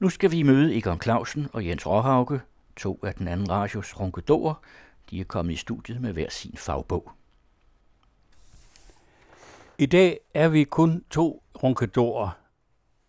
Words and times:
Nu 0.00 0.08
skal 0.08 0.30
vi 0.30 0.42
møde 0.42 0.76
Egon 0.76 1.00
Clausen 1.00 1.48
og 1.52 1.66
Jens 1.66 1.86
Råhauke, 1.86 2.40
to 2.76 3.00
af 3.02 3.14
den 3.14 3.28
anden 3.28 3.50
radios 3.50 4.00
ronkedorer. 4.00 4.54
De 5.10 5.20
er 5.20 5.24
kommet 5.24 5.52
i 5.52 5.56
studiet 5.56 6.00
med 6.00 6.12
hver 6.12 6.30
sin 6.30 6.56
fagbog. 6.56 7.12
I 9.78 9.86
dag 9.86 10.20
er 10.34 10.48
vi 10.48 10.64
kun 10.64 11.04
to 11.10 11.42
ronkedorer, 11.62 12.30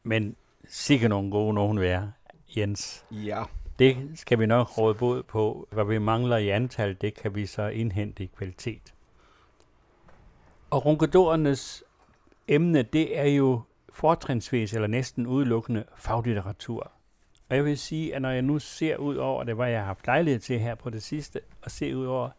men 0.04 0.36
sikkert 0.68 1.10
nogle 1.10 1.32
gode 1.32 1.54
nogen 1.54 1.80
være, 1.80 2.12
Jens. 2.58 3.06
Ja. 3.12 3.44
Det 3.80 4.12
skal 4.16 4.40
vi 4.40 4.46
nok 4.46 4.78
råde 4.78 4.96
bod 4.96 5.24
på. 5.24 5.68
Hvad 5.72 5.86
vi 5.86 5.98
mangler 5.98 6.38
i 6.38 6.50
antal, 6.50 6.98
det 7.02 7.14
kan 7.14 7.36
vi 7.36 7.46
så 7.46 7.68
indhente 7.68 8.24
i 8.24 8.32
kvalitet. 8.38 8.94
Og 10.70 10.86
ronkedorernes 10.86 11.84
emne, 12.48 12.84
det 12.84 13.20
er 13.20 13.26
jo 13.26 13.62
fortrinsvis 13.92 14.74
eller 14.74 14.88
næsten 14.88 15.28
udelukkende 15.28 15.84
faglitteratur. 15.96 16.92
Og 17.50 17.56
jeg 17.56 17.66
vil 17.66 17.78
sige, 17.78 18.16
at 18.16 18.22
når 18.22 18.30
jeg 18.30 18.42
nu 18.42 18.60
ser 18.60 18.98
ud 18.98 19.16
over 19.16 19.44
det, 19.44 19.56
hvad 19.56 19.70
jeg 19.70 19.80
har 19.80 19.86
haft 19.86 20.06
lejlighed 20.06 20.40
til 20.40 20.60
her 20.60 20.76
på 20.76 20.90
det 20.90 21.04
sidste, 21.04 21.40
og 21.62 21.72
se 21.72 21.98
ud 21.98 22.06
over, 22.06 22.30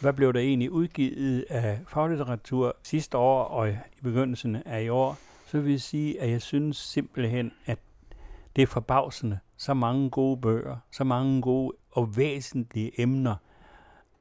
hvad 0.00 0.12
blev 0.12 0.32
der 0.32 0.40
egentlig 0.40 0.70
udgivet 0.70 1.44
af 1.48 1.80
faglitteratur 1.88 2.76
sidste 2.82 3.18
år 3.18 3.44
og 3.44 3.70
i 3.70 3.74
begyndelsen 4.02 4.56
af 4.56 4.82
i 4.82 4.88
år, 4.88 5.18
så 5.46 5.60
vil 5.60 5.70
jeg 5.70 5.80
sige, 5.80 6.20
at 6.20 6.30
jeg 6.30 6.42
synes 6.42 6.76
simpelthen, 6.76 7.52
at 7.66 7.78
det 8.56 8.62
er 8.62 8.66
forbavsende. 8.66 9.38
Så 9.56 9.74
mange 9.74 10.10
gode 10.10 10.40
bøger, 10.40 10.76
så 10.92 11.04
mange 11.04 11.42
gode 11.42 11.76
og 11.90 12.16
væsentlige 12.16 13.00
emner, 13.00 13.36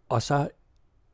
og 0.09 0.21
så 0.21 0.49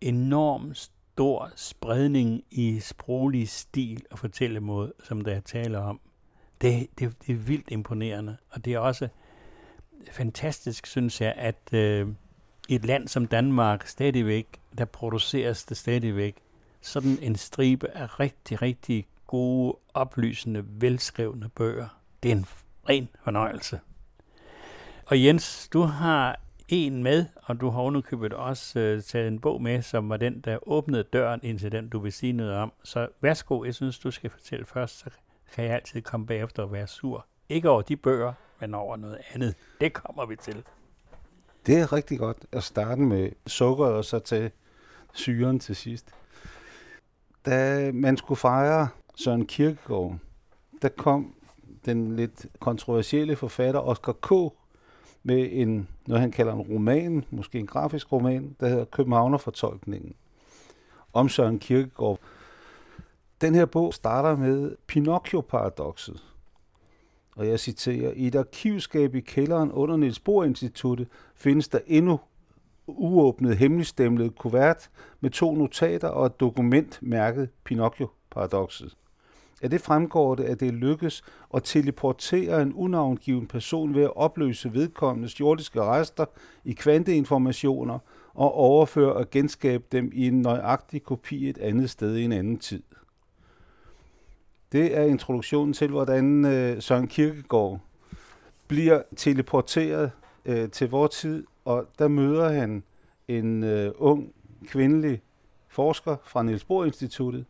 enormt 0.01 0.91
stor 1.17 1.51
spredning 1.55 2.43
i 2.51 2.79
sproglig 2.79 3.49
stil 3.49 4.05
og 4.11 4.19
fortællemåde, 4.19 4.93
som 5.03 5.21
der 5.21 5.35
er 5.35 5.39
tale 5.39 5.77
om. 5.79 5.99
Det, 6.61 6.87
det, 6.99 7.13
det 7.27 7.33
er 7.33 7.37
vildt 7.37 7.71
imponerende, 7.71 8.37
og 8.49 8.65
det 8.65 8.73
er 8.73 8.79
også 8.79 9.07
fantastisk, 10.11 10.87
synes 10.87 11.21
jeg, 11.21 11.33
at 11.37 11.73
øh, 11.73 12.07
et 12.69 12.85
land 12.85 13.07
som 13.07 13.27
Danmark 13.27 13.87
stadigvæk, 13.87 14.47
der 14.77 14.85
produceres 14.85 15.65
det 15.65 15.77
stadigvæk 15.77 16.35
sådan 16.81 17.17
en 17.21 17.35
stribe 17.35 17.97
af 17.97 18.19
rigtig, 18.19 18.61
rigtig 18.61 19.07
gode, 19.27 19.77
oplysende, 19.93 20.63
velskrevne 20.67 21.49
bøger. 21.49 21.87
Det 22.23 22.31
er 22.31 22.35
en 22.35 22.45
ren 22.89 23.09
fornøjelse. 23.23 23.79
Og 25.05 25.23
Jens, 25.23 25.69
du 25.73 25.81
har 25.81 26.39
en 26.67 27.03
med, 27.03 27.25
og 27.35 27.61
du 27.61 27.69
har 27.69 27.81
underkøbet 27.81 28.33
også 28.33 28.79
øh, 28.79 29.01
taget 29.01 29.27
en 29.27 29.39
bog 29.39 29.61
med, 29.61 29.81
som 29.81 30.09
var 30.09 30.17
den, 30.17 30.39
der 30.39 30.67
åbnede 30.69 31.03
døren 31.03 31.39
ind 31.43 31.59
til 31.59 31.71
den, 31.71 31.89
du 31.89 31.99
vil 31.99 32.13
sige 32.13 32.33
noget 32.33 32.53
om. 32.53 32.73
Så 32.83 33.07
værsgo, 33.21 33.63
jeg 33.63 33.75
synes, 33.75 33.99
du 33.99 34.11
skal 34.11 34.29
fortælle 34.29 34.65
først, 34.65 34.99
så 34.99 35.09
kan 35.53 35.65
jeg 35.65 35.73
altid 35.73 36.01
komme 36.01 36.25
bagefter 36.25 36.63
og 36.63 36.71
være 36.71 36.87
sur. 36.87 37.25
Ikke 37.49 37.69
over 37.69 37.81
de 37.81 37.95
bøger, 37.95 38.33
men 38.59 38.73
over 38.73 38.95
noget 38.95 39.17
andet. 39.33 39.55
Det 39.81 39.93
kommer 39.93 40.25
vi 40.25 40.35
til. 40.35 40.63
Det 41.65 41.77
er 41.77 41.93
rigtig 41.93 42.19
godt 42.19 42.37
at 42.51 42.63
starte 42.63 43.01
med 43.01 43.31
sukkeret 43.47 43.93
og 43.93 44.05
så 44.05 44.19
til 44.19 44.51
syren 45.13 45.59
til 45.59 45.75
sidst. 45.75 46.11
Da 47.45 47.91
man 47.93 48.17
skulle 48.17 48.37
fejre 48.37 48.87
Søren 49.15 49.45
Kierkegaard, 49.45 50.17
der 50.81 50.89
kom 50.89 51.35
den 51.85 52.15
lidt 52.15 52.45
kontroversielle 52.59 53.35
forfatter 53.35 53.79
Oscar 53.79 54.13
K 54.13 54.53
med 55.23 55.49
en, 55.51 55.87
noget 56.07 56.21
han 56.21 56.31
kalder 56.31 56.53
en 56.53 56.61
roman, 56.61 57.25
måske 57.31 57.59
en 57.59 57.67
grafisk 57.67 58.11
roman, 58.11 58.55
der 58.59 58.67
hedder 58.67 58.85
Københavnerfortolkningen 58.85 60.13
om 61.13 61.29
Søren 61.29 61.59
Kierkegaard. 61.59 62.19
Den 63.41 63.55
her 63.55 63.65
bog 63.65 63.93
starter 63.93 64.37
med 64.37 64.75
Pinocchio-paradokset. 64.87 66.23
Og 67.35 67.47
jeg 67.47 67.59
citerer, 67.59 68.11
i 68.15 68.27
et 68.27 68.35
arkivskab 68.35 69.15
i 69.15 69.19
kælderen 69.19 69.71
under 69.71 69.97
Niels 69.97 70.19
Bohr 70.19 70.43
Instituttet 70.43 71.07
findes 71.35 71.67
der 71.67 71.79
endnu 71.87 72.19
uåbnet 72.87 73.57
hemmeligstemlet 73.57 74.35
kuvert 74.35 74.89
med 75.19 75.29
to 75.29 75.55
notater 75.55 76.07
og 76.07 76.25
et 76.25 76.39
dokument 76.39 76.99
mærket 77.01 77.49
Pinocchio-paradokset. 77.63 78.97
Af 79.61 79.69
det 79.69 79.81
fremgår 79.81 80.35
det, 80.35 80.43
at 80.43 80.59
det 80.59 80.73
lykkes 80.73 81.23
at 81.53 81.63
teleportere 81.63 82.61
en 82.61 82.73
unavngiven 82.73 83.47
person 83.47 83.95
ved 83.95 84.03
at 84.03 84.15
opløse 84.15 84.73
vedkommendes 84.73 85.39
jordiske 85.39 85.81
rester 85.81 86.25
i 86.65 86.73
kvanteinformationer 86.73 87.99
og 88.33 88.53
overføre 88.53 89.13
og 89.13 89.29
genskabe 89.29 89.83
dem 89.91 90.11
i 90.13 90.27
en 90.27 90.41
nøjagtig 90.41 91.03
kopi 91.03 91.49
et 91.49 91.57
andet 91.57 91.89
sted 91.89 92.15
i 92.15 92.23
en 92.23 92.31
anden 92.31 92.57
tid. 92.57 92.83
Det 94.71 94.97
er 94.97 95.03
introduktionen 95.03 95.73
til, 95.73 95.89
hvordan 95.89 96.45
øh, 96.45 96.81
Søren 96.81 97.07
Kierkegaard 97.07 97.79
bliver 98.67 99.01
teleporteret 99.15 100.11
øh, 100.45 100.69
til 100.69 100.89
vores 100.89 101.15
tid, 101.15 101.43
og 101.65 101.87
der 101.99 102.07
møder 102.07 102.49
han 102.49 102.83
en 103.27 103.63
øh, 103.63 103.91
ung 103.97 104.33
kvindelig 104.67 105.21
forsker 105.67 106.15
fra 106.25 106.43
Niels 106.43 106.63
Bohr 106.63 106.85
Instituttet, 106.85 107.45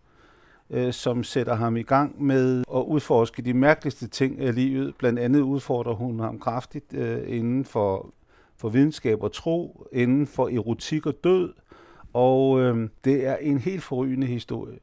øh, 0.70 0.94
som 0.94 1.24
sætter 1.24 1.56
ham 1.56 1.78
i 1.78 1.82
gang 1.82 2.24
med 2.24 2.64
at 2.76 2.82
udforske 2.82 3.42
de 3.42 3.54
mærkeligste 3.54 4.08
ting 4.08 4.40
af 4.40 4.56
livet. 4.56 4.96
Blandt 4.98 5.20
andet 5.20 5.42
udfordrer 5.42 5.94
hun 5.94 6.20
ham 6.20 6.40
kraftigt 6.40 6.94
øh, 6.94 7.38
inden 7.38 7.66
for, 7.66 8.14
for 8.58 8.70
videnskab 8.70 9.24
og 9.24 9.32
tro, 9.32 9.88
inden 9.92 10.28
for 10.28 10.48
erotik 10.48 11.06
og 11.06 11.14
død, 11.24 11.54
og 12.14 12.62
øh, 12.62 12.90
det 13.04 13.28
er 13.28 13.36
en 13.36 13.58
helt 13.58 13.84
forrygende 13.84 14.28
historie. 14.28 14.80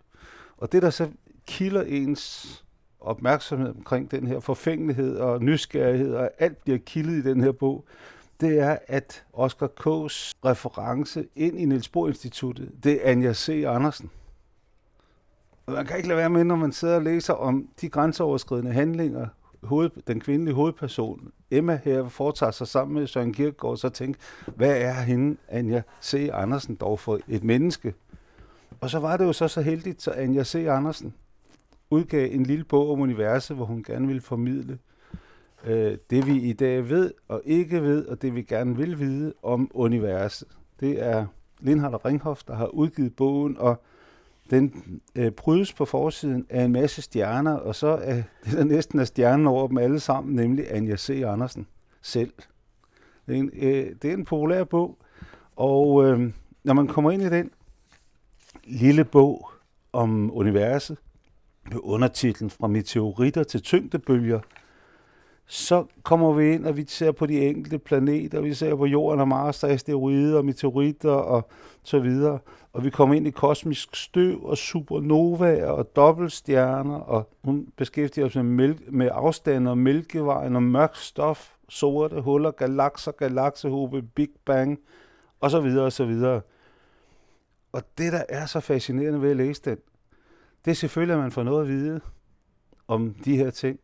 Og 0.58 0.72
det, 0.72 0.82
der 0.82 0.90
så 0.90 1.08
kilder 1.46 1.82
ens 1.82 2.64
opmærksomhed 3.00 3.68
omkring 3.68 4.10
den 4.10 4.26
her 4.26 4.40
forfængelighed 4.40 5.16
og 5.16 5.42
nysgerrighed, 5.42 6.14
og 6.14 6.30
alt 6.38 6.56
bliver 6.64 6.78
kildet 6.78 7.12
i 7.12 7.22
den 7.22 7.40
her 7.40 7.52
bog, 7.52 7.84
det 8.40 8.58
er, 8.58 8.78
at 8.86 9.24
Oscar 9.32 9.66
K.'s 9.66 10.32
reference 10.44 11.26
ind 11.36 11.60
i 11.60 11.64
Niels 11.64 11.88
Bohr 11.88 12.08
Instituttet, 12.08 12.70
det 12.84 13.06
er 13.06 13.10
Anja 13.10 13.32
C. 13.32 13.64
Andersen. 13.66 14.10
Og 15.66 15.72
man 15.72 15.86
kan 15.86 15.96
ikke 15.96 16.08
lade 16.08 16.18
være 16.18 16.30
med, 16.30 16.44
når 16.44 16.56
man 16.56 16.72
sidder 16.72 16.94
og 16.94 17.02
læser 17.02 17.34
om 17.34 17.68
de 17.80 17.88
grænseoverskridende 17.88 18.72
handlinger, 18.72 19.26
hoved, 19.62 19.90
den 20.06 20.20
kvindelige 20.20 20.54
hovedperson, 20.54 21.32
Emma 21.50 21.80
her, 21.84 22.08
foretager 22.08 22.52
sig 22.52 22.68
sammen 22.68 22.94
med 22.94 23.06
Søren 23.06 23.32
Kierkegaard, 23.32 23.76
så 23.76 23.88
tænke, 23.88 24.18
hvad 24.56 24.76
er 24.76 24.92
hende, 24.92 25.36
Anja 25.48 25.82
C. 26.02 26.30
Andersen, 26.32 26.74
dog 26.74 27.00
for 27.00 27.20
et 27.28 27.44
menneske? 27.44 27.94
Og 28.80 28.90
så 28.90 28.98
var 28.98 29.16
det 29.16 29.24
jo 29.24 29.32
så 29.32 29.48
så 29.48 29.60
heldigt, 29.60 30.02
så 30.02 30.10
Anja 30.10 30.44
C. 30.44 30.54
Andersen 30.54 31.14
udgav 31.90 32.28
en 32.32 32.42
lille 32.42 32.64
bog 32.64 32.92
om 32.92 33.00
universet, 33.00 33.56
hvor 33.56 33.66
hun 33.66 33.82
gerne 33.82 34.06
ville 34.06 34.22
formidle 34.22 34.78
øh, 35.64 35.98
det, 36.10 36.26
vi 36.26 36.40
i 36.40 36.52
dag 36.52 36.88
ved 36.88 37.12
og 37.28 37.42
ikke 37.44 37.82
ved, 37.82 38.06
og 38.06 38.22
det 38.22 38.34
vi 38.34 38.42
gerne 38.42 38.76
vil 38.76 38.98
vide 38.98 39.32
om 39.42 39.70
universet. 39.74 40.48
Det 40.80 41.02
er 41.02 41.26
Lindhard 41.60 41.94
og 41.94 42.04
Ringhoff, 42.04 42.42
der 42.46 42.54
har 42.54 42.66
udgivet 42.66 43.16
bogen, 43.16 43.56
og 43.58 43.82
den 44.50 44.84
øh, 45.14 45.30
prydes 45.30 45.72
på 45.72 45.84
forsiden 45.84 46.46
af 46.50 46.64
en 46.64 46.72
masse 46.72 47.02
stjerner, 47.02 47.52
og 47.52 47.74
så 47.74 47.86
er 47.86 48.14
det 48.14 48.52
der 48.52 48.64
næsten 48.64 48.98
er 48.98 49.04
stjernen 49.04 49.46
over 49.46 49.68
dem 49.68 49.78
alle 49.78 50.00
sammen, 50.00 50.34
nemlig 50.34 50.66
Anja 50.70 50.96
C. 50.96 51.22
Andersen 51.26 51.66
selv. 52.02 52.32
Det 53.26 53.34
er 53.34 53.38
en, 53.38 53.50
øh, 53.54 53.94
det 54.02 54.10
er 54.10 54.14
en 54.14 54.24
populær 54.24 54.64
bog, 54.64 54.98
og 55.56 56.04
øh, 56.04 56.32
når 56.64 56.74
man 56.74 56.86
kommer 56.86 57.10
ind 57.10 57.22
i 57.22 57.30
den 57.30 57.50
lille 58.64 59.04
bog 59.04 59.50
om 59.92 60.36
universet, 60.36 60.98
med 61.70 61.78
undertitlen 61.82 62.50
Fra 62.50 62.66
meteoritter 62.66 63.44
til 63.44 63.62
tyngdebølger, 63.62 64.40
så 65.46 65.84
kommer 66.02 66.32
vi 66.32 66.52
ind, 66.52 66.66
og 66.66 66.76
vi 66.76 66.84
ser 66.88 67.12
på 67.12 67.26
de 67.26 67.40
enkelte 67.40 67.78
planeter, 67.78 68.40
vi 68.40 68.54
ser 68.54 68.74
på 68.74 68.86
jorden 68.86 69.20
og 69.20 69.28
Mars, 69.28 69.60
der 69.60 69.68
er 69.68 69.72
asteroider 69.72 70.38
og 70.38 70.44
meteoritter 70.44 71.10
og 71.10 71.48
så 71.82 71.98
videre. 71.98 72.38
Og 72.72 72.84
vi 72.84 72.90
kommer 72.90 73.14
ind 73.14 73.26
i 73.26 73.30
kosmisk 73.30 73.96
støv 73.96 74.44
og 74.44 74.56
supernovaer 74.56 75.66
og 75.66 75.96
dobbeltstjerner, 75.96 76.94
og 76.94 77.30
hun 77.44 77.66
beskæftiger 77.76 78.28
sig 78.28 78.44
med, 78.44 78.54
mælke, 78.54 78.84
med 78.88 79.08
afstande 79.12 79.70
og 79.70 79.78
mælkevejen 79.78 80.56
og 80.56 80.62
mørk 80.62 80.96
stof, 80.96 81.54
sorte 81.68 82.20
huller, 82.20 82.50
galakser, 82.50 83.12
galaksehobe, 83.12 84.02
Big 84.02 84.30
Bang, 84.44 84.78
og 85.40 85.50
så 85.50 85.60
videre 85.60 85.84
og 85.84 85.92
så 85.92 86.04
videre. 86.04 86.40
Og 87.72 87.82
det, 87.98 88.12
der 88.12 88.22
er 88.28 88.46
så 88.46 88.60
fascinerende 88.60 89.22
ved 89.22 89.30
at 89.30 89.36
læse 89.36 89.62
den, 89.64 89.78
det 90.64 90.70
er 90.70 90.74
selvfølgelig, 90.74 91.14
at 91.14 91.20
man 91.20 91.30
får 91.30 91.42
noget 91.42 91.62
at 91.62 91.68
vide 91.68 92.00
om 92.88 93.14
de 93.24 93.36
her 93.36 93.50
ting. 93.50 93.80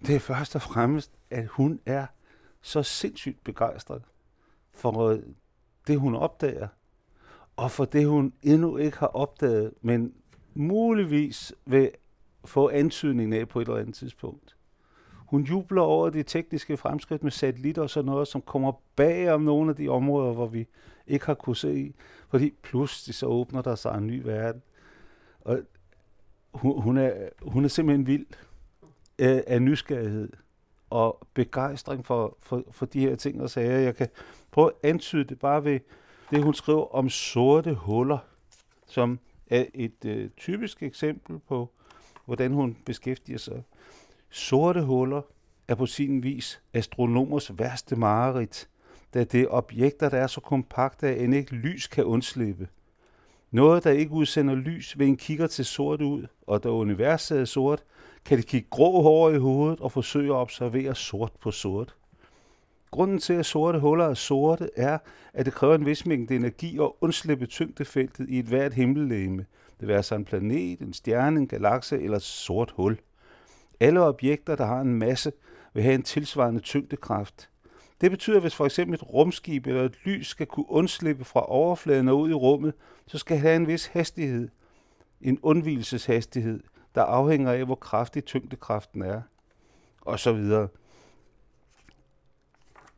Det 0.00 0.14
er 0.14 0.20
først 0.20 0.54
og 0.56 0.62
fremmest, 0.62 1.12
at 1.30 1.46
hun 1.46 1.80
er 1.86 2.06
så 2.62 2.82
sindssygt 2.82 3.44
begejstret 3.44 4.02
for 4.72 5.08
øh, 5.08 5.18
det, 5.86 5.98
hun 5.98 6.14
opdager, 6.14 6.68
og 7.56 7.70
for 7.70 7.84
det, 7.84 8.06
hun 8.06 8.32
endnu 8.42 8.76
ikke 8.76 8.98
har 8.98 9.06
opdaget, 9.06 9.72
men 9.82 10.14
muligvis 10.54 11.54
vil 11.64 11.90
få 12.44 12.68
antydningen 12.68 13.40
af 13.40 13.48
på 13.48 13.60
et 13.60 13.68
eller 13.68 13.80
andet 13.80 13.94
tidspunkt. 13.94 14.56
Hun 15.14 15.42
jubler 15.42 15.82
over 15.82 16.10
de 16.10 16.22
tekniske 16.22 16.76
fremskridt 16.76 17.22
med 17.22 17.30
satellitter 17.30 17.82
og 17.82 17.90
sådan 17.90 18.06
noget, 18.06 18.28
som 18.28 18.42
kommer 18.42 18.72
bag 18.96 19.32
om 19.32 19.40
nogle 19.40 19.70
af 19.70 19.76
de 19.76 19.88
områder, 19.88 20.32
hvor 20.32 20.46
vi 20.46 20.66
ikke 21.06 21.26
har 21.26 21.34
kunnet 21.34 21.56
se 21.56 21.78
i, 21.78 21.94
fordi 22.28 22.54
pludselig 22.62 23.14
så 23.14 23.26
åbner 23.26 23.62
der 23.62 23.74
sig 23.74 23.98
en 23.98 24.06
ny 24.06 24.22
verden. 24.22 24.62
Og 25.40 25.58
hun, 26.54 26.82
hun, 26.82 26.96
er, 26.96 27.28
hun 27.42 27.64
er 27.64 27.68
simpelthen 27.68 28.06
vild 28.06 28.26
øh, 29.18 29.40
af 29.46 29.62
nysgerrighed 29.62 30.28
og 30.90 31.26
begejstring 31.34 32.06
for, 32.06 32.36
for, 32.40 32.64
for 32.70 32.86
de 32.86 33.00
her 33.00 33.16
ting 33.16 33.42
og 33.42 33.50
sager. 33.50 33.78
Jeg 33.78 33.96
kan 33.96 34.08
prøve 34.50 34.70
at 34.70 34.90
antyde 34.90 35.24
det 35.24 35.38
bare 35.38 35.64
ved 35.64 35.80
det, 36.30 36.42
hun 36.42 36.54
skriver 36.54 36.94
om 36.94 37.08
sorte 37.08 37.74
huller, 37.74 38.18
som 38.86 39.18
er 39.50 39.64
et 39.74 40.04
øh, 40.04 40.30
typisk 40.36 40.82
eksempel 40.82 41.38
på, 41.38 41.70
hvordan 42.24 42.52
hun 42.52 42.76
beskæftiger 42.84 43.38
sig. 43.38 43.62
Sorte 44.30 44.82
huller 44.82 45.22
er 45.68 45.74
på 45.74 45.86
sin 45.86 46.22
vis 46.22 46.60
astronomers 46.74 47.58
værste 47.58 47.96
mareridt, 47.96 48.68
da 49.14 49.24
det 49.24 49.40
er 49.40 49.46
objekter, 49.50 50.08
der 50.08 50.18
er 50.18 50.26
så 50.26 50.40
kompakte, 50.40 51.08
at 51.08 51.20
end 51.20 51.34
ikke 51.34 51.54
lys 51.54 51.86
kan 51.86 52.04
undslippe. 52.04 52.68
Noget, 53.50 53.84
der 53.84 53.90
ikke 53.90 54.12
udsender 54.12 54.54
lys, 54.54 54.98
ved 54.98 55.06
en 55.06 55.16
kigger 55.16 55.46
til 55.46 55.64
sort 55.64 56.02
ud, 56.02 56.26
og 56.46 56.62
da 56.62 56.68
universet 56.68 57.40
er 57.40 57.44
sort, 57.44 57.84
kan 58.26 58.38
de 58.38 58.42
kigge 58.42 58.68
grå 58.70 59.02
hår 59.02 59.30
i 59.30 59.38
hovedet 59.38 59.80
og 59.80 59.92
forsøge 59.92 60.28
at 60.28 60.36
observere 60.36 60.94
sort 60.94 61.32
på 61.40 61.50
sort. 61.50 61.96
Grunden 62.90 63.18
til, 63.18 63.32
at 63.32 63.46
sorte 63.46 63.78
huller 63.78 64.04
er 64.04 64.14
sorte, 64.14 64.70
er, 64.76 64.98
at 65.34 65.46
det 65.46 65.54
kræver 65.54 65.74
en 65.74 65.86
vis 65.86 66.06
mængde 66.06 66.36
energi 66.36 66.78
at 66.78 66.90
undslippe 67.00 67.46
tyngdefeltet 67.46 68.28
i 68.28 68.38
et 68.38 68.46
hvert 68.46 68.74
himmellegeme. 68.74 69.46
Det 69.80 69.88
vil 69.88 70.04
sig 70.04 70.16
en 70.16 70.24
planet, 70.24 70.80
en 70.80 70.92
stjerne, 70.92 71.40
en 71.40 71.48
galakse 71.48 72.02
eller 72.02 72.16
et 72.16 72.22
sort 72.22 72.72
hul. 72.76 72.98
Alle 73.80 74.02
objekter, 74.02 74.56
der 74.56 74.66
har 74.66 74.80
en 74.80 74.94
masse, 74.94 75.32
vil 75.74 75.82
have 75.82 75.94
en 75.94 76.02
tilsvarende 76.02 76.60
tyngdekraft. 76.60 77.50
Det 78.00 78.10
betyder, 78.10 78.36
at 78.36 78.42
hvis 78.42 78.54
for 78.54 78.64
eksempel 78.64 78.94
et 78.94 79.12
rumskib 79.12 79.66
eller 79.66 79.84
et 79.84 79.98
lys 80.04 80.26
skal 80.26 80.46
kunne 80.46 80.70
undslippe 80.70 81.24
fra 81.24 81.50
overfladen 81.50 82.08
og 82.08 82.18
ud 82.18 82.30
i 82.30 82.34
rummet, 82.34 82.74
så 83.06 83.18
skal 83.18 83.34
det 83.34 83.42
have 83.42 83.56
en 83.56 83.66
vis 83.66 83.86
hastighed. 83.86 84.48
En 85.20 85.38
undvielseshastighed, 85.42 86.60
der 86.96 87.02
afhænger 87.02 87.52
af, 87.52 87.64
hvor 87.64 87.74
kraftig 87.74 88.24
tyngdekraften 88.24 89.02
er. 89.02 89.22
Og 90.00 90.18
så 90.18 90.32
videre. 90.32 90.68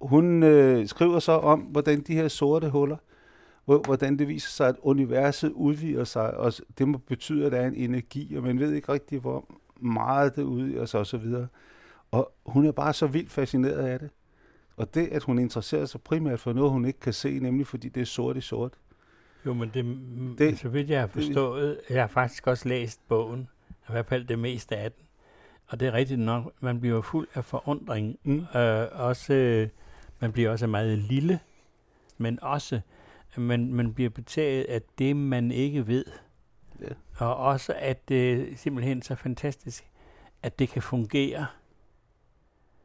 Hun 0.01 0.43
øh, 0.43 0.87
skriver 0.87 1.19
så 1.19 1.33
om, 1.33 1.61
hvordan 1.61 2.01
de 2.01 2.15
her 2.15 2.29
sorte 2.29 2.71
huller, 2.71 2.97
hvordan 3.65 4.19
det 4.19 4.29
viser 4.29 4.51
sig, 4.51 4.69
at 4.69 4.77
universet 4.83 5.53
udvider 5.53 6.05
sig, 6.05 6.37
og 6.37 6.53
det 6.79 6.89
må 6.89 6.99
betyde, 6.99 7.47
at 7.47 7.53
der 7.53 7.59
er 7.59 7.67
en 7.67 7.75
energi, 7.75 8.37
og 8.37 8.43
man 8.43 8.59
ved 8.59 8.73
ikke 8.73 8.93
rigtig, 8.93 9.21
hvor 9.21 9.45
meget 9.81 10.37
det 10.37 10.43
udvider 10.43 10.87
sig 10.87 11.01
osv. 11.01 11.35
Og 12.11 12.33
hun 12.47 12.67
er 12.67 12.73
bare 12.73 12.93
så 12.93 13.07
vildt 13.07 13.31
fascineret 13.31 13.87
af 13.87 13.99
det. 13.99 14.11
Og 14.77 14.95
det, 14.95 15.07
at 15.07 15.23
hun 15.23 15.39
interesserer 15.39 15.85
sig 15.85 16.01
primært 16.01 16.41
for 16.41 16.53
noget, 16.53 16.71
hun 16.71 16.85
ikke 16.85 17.01
kan 17.01 17.13
se, 17.13 17.39
nemlig 17.39 17.67
fordi 17.67 17.89
det 17.89 18.01
er 18.01 18.05
sort 18.05 18.37
i 18.37 18.41
sort. 18.41 18.73
Jo, 19.47 19.55
men 19.55 19.71
det, 19.75 19.85
det 20.39 20.59
så 20.59 20.69
vidt 20.69 20.91
jeg 20.91 21.01
har 21.01 21.07
forstået, 21.07 21.81
det, 21.89 21.95
jeg 21.95 22.03
har 22.03 22.09
faktisk 22.09 22.47
også 22.47 22.69
læst 22.69 23.01
bogen, 23.09 23.49
i 23.89 23.93
hvert 23.93 24.07
fald 24.07 24.25
det 24.25 24.39
meste 24.39 24.77
af 24.77 24.93
den. 24.93 25.03
Og 25.67 25.81
det 25.81 25.89
er 25.89 25.93
rigtigt 25.93 26.21
nok, 26.21 26.53
man 26.61 26.81
bliver 26.81 27.03
fuld 27.03 27.29
af 27.35 27.45
forundring. 27.45 28.19
Mm. 28.23 28.45
Øh, 28.55 28.87
også, 28.93 29.35
øh, 29.35 29.69
man 30.21 30.33
bliver 30.33 30.51
også 30.51 30.67
meget 30.67 30.99
lille, 30.99 31.41
men 32.19 32.43
også, 32.43 32.81
man, 33.37 33.73
man 33.73 33.95
bliver 33.95 34.11
betaget 34.11 34.65
af 34.65 34.83
det, 34.99 35.17
man 35.17 35.53
ikke 35.53 35.87
ved. 35.87 36.05
Ja. 36.81 36.87
Og 37.19 37.37
også, 37.37 37.75
at 37.79 38.09
det 38.09 38.33
er 38.33 38.57
simpelthen 38.57 39.03
så 39.03 39.15
fantastisk, 39.15 39.85
at 40.43 40.59
det 40.59 40.69
kan 40.69 40.83
fungere. 40.83 41.47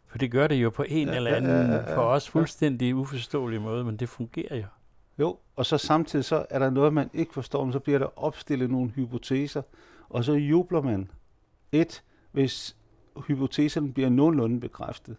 For 0.07 0.17
det 0.17 0.31
gør 0.31 0.47
det 0.47 0.55
jo 0.55 0.69
på 0.69 0.83
en 0.87 1.07
ja, 1.07 1.15
eller 1.15 1.35
anden, 1.35 1.51
ja, 1.51 1.75
ja, 1.75 1.89
ja, 1.89 1.97
for 1.97 2.01
os 2.01 2.29
fuldstændig 2.29 2.95
uforståelig 2.95 3.61
måde, 3.61 3.83
men 3.83 3.97
det 3.97 4.09
fungerer 4.09 4.55
jo. 4.55 4.65
Jo, 5.19 5.37
og 5.55 5.65
så 5.65 5.77
samtidig 5.77 6.25
så 6.25 6.45
er 6.49 6.59
der 6.59 6.69
noget, 6.69 6.93
man 6.93 7.09
ikke 7.13 7.33
forstår, 7.33 7.63
men 7.63 7.73
så 7.73 7.79
bliver 7.79 7.99
der 7.99 8.19
opstillet 8.19 8.69
nogle 8.69 8.89
hypoteser, 8.89 9.61
og 10.13 10.23
så 10.23 10.33
jubler 10.33 10.81
man. 10.81 11.09
Et, 11.71 12.03
hvis 12.31 12.75
hypotesen 13.27 13.93
bliver 13.93 14.09
nogenlunde 14.09 14.59
bekræftet. 14.59 15.15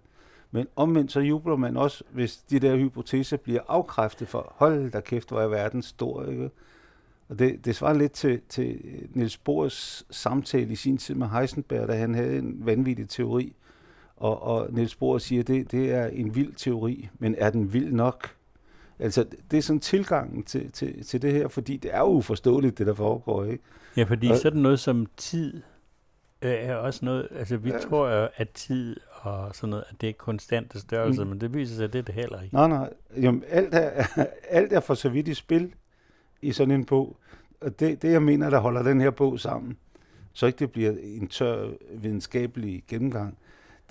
Men 0.50 0.66
omvendt 0.76 1.12
så 1.12 1.20
jubler 1.20 1.56
man 1.56 1.76
også, 1.76 2.04
hvis 2.10 2.36
de 2.36 2.58
der 2.58 2.76
hypoteser 2.76 3.36
bliver 3.36 3.60
afkræftet 3.68 4.28
for, 4.28 4.52
hold 4.56 4.90
da 4.90 5.00
kæft, 5.00 5.28
hvor 5.28 5.40
er 5.40 5.48
verden 5.48 5.82
stor, 5.82 6.24
ikke? 6.24 6.50
Og 7.28 7.38
det, 7.38 7.64
det 7.64 7.76
svarer 7.76 7.94
lidt 7.94 8.12
til, 8.12 8.40
til 8.48 8.80
Niels 9.14 9.36
Bohrs 9.36 10.06
samtale 10.10 10.72
i 10.72 10.76
sin 10.76 10.98
tid 10.98 11.14
med 11.14 11.26
Heisenberg, 11.26 11.88
da 11.88 11.94
han 11.96 12.14
havde 12.14 12.38
en 12.38 12.66
vanvittig 12.66 13.08
teori. 13.08 13.54
Og, 14.16 14.42
og 14.42 14.72
Niels 14.72 14.94
Bohr 14.94 15.18
siger, 15.18 15.42
det, 15.42 15.70
det 15.70 15.92
er 15.92 16.06
en 16.06 16.34
vild 16.34 16.52
teori, 16.52 17.08
men 17.18 17.34
er 17.38 17.50
den 17.50 17.72
vild 17.72 17.92
nok? 17.92 18.36
Altså, 18.98 19.26
det 19.50 19.56
er 19.56 19.62
sådan 19.62 19.80
tilgangen 19.80 20.42
til, 20.42 20.72
til, 20.72 21.04
til 21.04 21.22
det 21.22 21.32
her, 21.32 21.48
fordi 21.48 21.76
det 21.76 21.94
er 21.94 21.98
jo 21.98 22.06
uforståeligt, 22.06 22.78
det 22.78 22.86
der 22.86 22.94
foregår, 22.94 23.44
ikke? 23.44 23.64
Ja, 23.96 24.02
fordi 24.02 24.30
og, 24.30 24.36
sådan 24.36 24.60
noget 24.60 24.80
som 24.80 25.06
tid 25.16 25.62
øh, 26.42 26.52
er 26.52 26.74
også 26.74 27.04
noget, 27.04 27.28
altså 27.30 27.56
vi 27.56 27.70
ja. 27.70 27.78
tror 27.78 28.08
jo, 28.10 28.28
at 28.36 28.50
tid 28.50 28.96
og 29.12 29.54
sådan 29.54 29.70
noget, 29.70 29.84
at 29.90 30.00
det 30.00 30.08
er 30.08 30.12
konstante 30.12 30.80
størrelse, 30.80 31.24
mm. 31.24 31.30
men 31.30 31.40
det 31.40 31.54
viser 31.54 31.74
sig, 31.76 31.84
at 31.84 31.92
det 31.92 31.98
er 31.98 32.02
det 32.02 32.14
heller 32.14 32.42
ikke. 32.42 32.54
Nej, 32.54 32.68
nej. 32.68 32.92
Jamen, 33.16 33.42
alt 33.48 33.74
er, 33.74 34.06
alt 34.58 34.72
er 34.72 34.80
for 34.80 34.94
så 34.94 35.08
vidt 35.08 35.28
i 35.28 35.34
spil 35.34 35.74
i 36.42 36.52
sådan 36.52 36.74
en 36.74 36.84
bog. 36.84 37.16
Og 37.60 37.80
det, 37.80 38.02
det, 38.02 38.12
jeg 38.12 38.22
mener, 38.22 38.50
der 38.50 38.58
holder 38.58 38.82
den 38.82 39.00
her 39.00 39.10
bog 39.10 39.40
sammen, 39.40 39.76
så 40.32 40.46
ikke 40.46 40.58
det 40.58 40.72
bliver 40.72 40.92
en 41.02 41.28
tør 41.28 41.68
videnskabelig 41.94 42.84
gennemgang, 42.88 43.38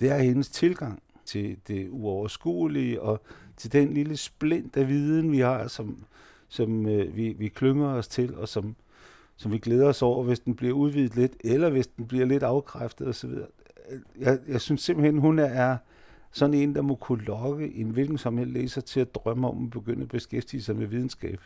det 0.00 0.10
er 0.10 0.18
hendes 0.18 0.48
tilgang 0.48 1.02
til 1.24 1.56
det 1.68 1.88
uoverskuelige 1.90 3.02
og 3.02 3.20
til 3.56 3.72
den 3.72 3.94
lille 3.94 4.16
splint 4.16 4.76
af 4.76 4.88
viden, 4.88 5.32
vi 5.32 5.38
har, 5.38 5.68
som, 5.68 6.04
som 6.48 6.86
øh, 6.86 7.16
vi, 7.16 7.32
vi 7.38 7.48
klynger 7.48 7.86
os 7.88 8.08
til, 8.08 8.34
og 8.36 8.48
som, 8.48 8.76
som 9.36 9.52
vi 9.52 9.58
glæder 9.58 9.88
os 9.88 10.02
over, 10.02 10.24
hvis 10.24 10.40
den 10.40 10.54
bliver 10.54 10.74
udvidet 10.74 11.16
lidt, 11.16 11.36
eller 11.44 11.70
hvis 11.70 11.86
den 11.86 12.06
bliver 12.06 12.26
lidt 12.26 12.42
afkræftet 12.42 13.08
osv. 13.08 13.30
Jeg, 14.18 14.38
jeg 14.48 14.60
synes 14.60 14.82
simpelthen, 14.82 15.18
hun 15.18 15.38
er 15.38 15.76
sådan 16.32 16.54
en, 16.54 16.74
der 16.74 16.82
må 16.82 16.94
kunne 16.94 17.24
lokke 17.24 17.74
en 17.74 17.90
hvilken 17.90 18.18
som 18.18 18.38
helst 18.38 18.52
læser 18.52 18.80
til 18.80 19.00
at 19.00 19.14
drømme 19.14 19.48
om 19.48 19.64
at 19.64 19.70
begynde 19.70 20.02
at 20.02 20.08
beskæftige 20.08 20.62
sig 20.62 20.76
med 20.76 20.86
videnskab. 20.86 21.40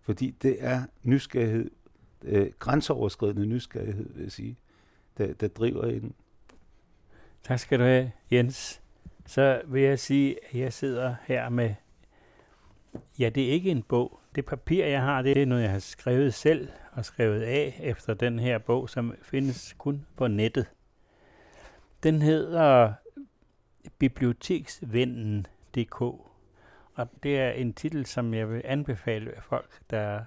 Fordi 0.00 0.30
det 0.42 0.56
er 0.58 0.82
nysgerrighed, 1.02 1.70
øh, 2.22 2.50
grænseoverskridende 2.58 3.46
nysgerrighed, 3.46 4.06
vil 4.14 4.22
jeg 4.22 4.32
sige, 4.32 4.56
der, 5.18 5.32
der 5.32 5.48
driver 5.48 5.84
en. 5.84 6.14
Tak 7.44 7.58
skal 7.58 7.78
du 7.78 7.84
have, 7.84 8.12
Jens. 8.32 8.82
Så 9.26 9.62
vil 9.66 9.82
jeg 9.82 9.98
sige, 9.98 10.38
at 10.44 10.54
jeg 10.60 10.72
sidder 10.72 11.14
her 11.26 11.48
med, 11.48 11.74
ja, 13.18 13.28
det 13.28 13.48
er 13.48 13.52
ikke 13.52 13.70
en 13.70 13.82
bog. 13.82 14.20
Det 14.34 14.46
papir, 14.46 14.84
jeg 14.84 15.02
har, 15.02 15.22
det 15.22 15.42
er 15.42 15.46
noget, 15.46 15.62
jeg 15.62 15.70
har 15.70 15.78
skrevet 15.78 16.34
selv 16.34 16.68
og 16.92 17.04
skrevet 17.04 17.42
af 17.42 17.80
efter 17.82 18.14
den 18.14 18.38
her 18.38 18.58
bog, 18.58 18.90
som 18.90 19.14
findes 19.22 19.74
kun 19.78 20.06
på 20.16 20.28
nettet. 20.28 20.66
Den 22.02 22.22
hedder 22.22 22.92
Biblioteksvennen.dk, 23.98 26.00
og 26.94 27.08
det 27.22 27.40
er 27.40 27.50
en 27.50 27.72
titel, 27.72 28.06
som 28.06 28.34
jeg 28.34 28.50
vil 28.50 28.62
anbefale 28.64 29.32
folk, 29.42 29.80
der 29.90 29.98
er 29.98 30.24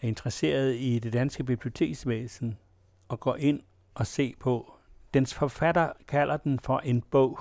interesseret 0.00 0.74
i 0.74 0.98
det 0.98 1.12
danske 1.12 1.44
biblioteksvæsen, 1.44 2.58
og 3.08 3.20
går 3.20 3.36
ind 3.36 3.60
og 3.94 4.06
se 4.06 4.34
på 4.40 4.74
Dens 5.14 5.34
forfatter 5.34 5.92
kalder 6.08 6.36
den 6.36 6.60
for 6.60 6.78
en 6.78 7.02
bog. 7.10 7.38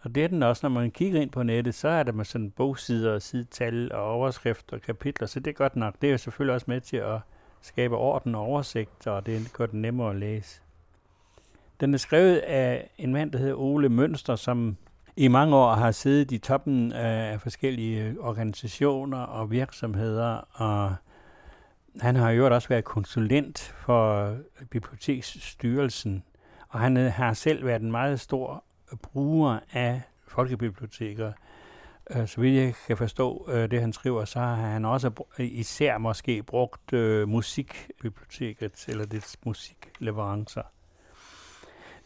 Og 0.00 0.14
det 0.14 0.24
er 0.24 0.28
den 0.28 0.42
også, 0.42 0.68
når 0.68 0.80
man 0.80 0.90
kigger 0.90 1.20
ind 1.20 1.30
på 1.30 1.42
nettet, 1.42 1.74
så 1.74 1.88
er 1.88 2.02
der 2.02 2.12
med 2.12 2.24
sådan 2.24 2.50
bogsider, 2.50 3.18
sidetal 3.18 3.92
og 3.92 4.04
overskrifter 4.04 4.76
og 4.76 4.82
kapitler, 4.82 5.26
så 5.26 5.40
det 5.40 5.50
er 5.50 5.54
godt 5.54 5.76
nok. 5.76 5.94
Det 6.00 6.06
er 6.06 6.10
jo 6.12 6.18
selvfølgelig 6.18 6.54
også 6.54 6.64
med 6.68 6.80
til 6.80 6.96
at 6.96 7.18
skabe 7.60 7.96
orden 7.96 8.34
og 8.34 8.42
oversigt, 8.42 9.06
og 9.06 9.26
det 9.26 9.52
gør 9.52 9.66
den 9.66 9.82
nemmere 9.82 10.10
at 10.10 10.16
læse. 10.16 10.60
Den 11.80 11.94
er 11.94 11.98
skrevet 11.98 12.36
af 12.36 12.90
en 12.98 13.12
mand, 13.12 13.32
der 13.32 13.38
hedder 13.38 13.54
Ole 13.54 13.88
Mønster, 13.88 14.36
som 14.36 14.76
i 15.16 15.28
mange 15.28 15.56
år 15.56 15.74
har 15.74 15.90
siddet 15.90 16.32
i 16.32 16.38
toppen 16.38 16.92
af 16.92 17.40
forskellige 17.40 18.16
organisationer 18.20 19.18
og 19.18 19.50
virksomheder, 19.50 20.48
og 20.52 20.94
han 22.00 22.16
har 22.16 22.30
jo 22.30 22.54
også 22.54 22.68
været 22.68 22.84
konsulent 22.84 23.58
for 23.58 24.34
Biblioteksstyrelsen, 24.70 26.24
og 26.74 26.80
han 26.80 26.96
øh, 26.96 27.12
har 27.12 27.32
selv 27.32 27.66
været 27.66 27.82
en 27.82 27.90
meget 27.90 28.20
stor 28.20 28.64
bruger 29.02 29.58
af 29.72 30.02
folkebiblioteker. 30.28 31.32
Øh, 32.10 32.28
så 32.28 32.40
vidt 32.40 32.54
jeg 32.54 32.74
kan 32.86 32.96
forstå 32.96 33.48
øh, 33.52 33.70
det, 33.70 33.80
han 33.80 33.92
skriver, 33.92 34.24
så 34.24 34.38
har 34.38 34.54
han 34.54 34.84
også 34.84 35.10
især 35.38 35.98
måske 35.98 36.42
brugt 36.42 36.92
musikbiblioteket 37.28 38.84
eller 38.88 39.06
dets 39.06 39.38
musikleverancer. 39.44 40.62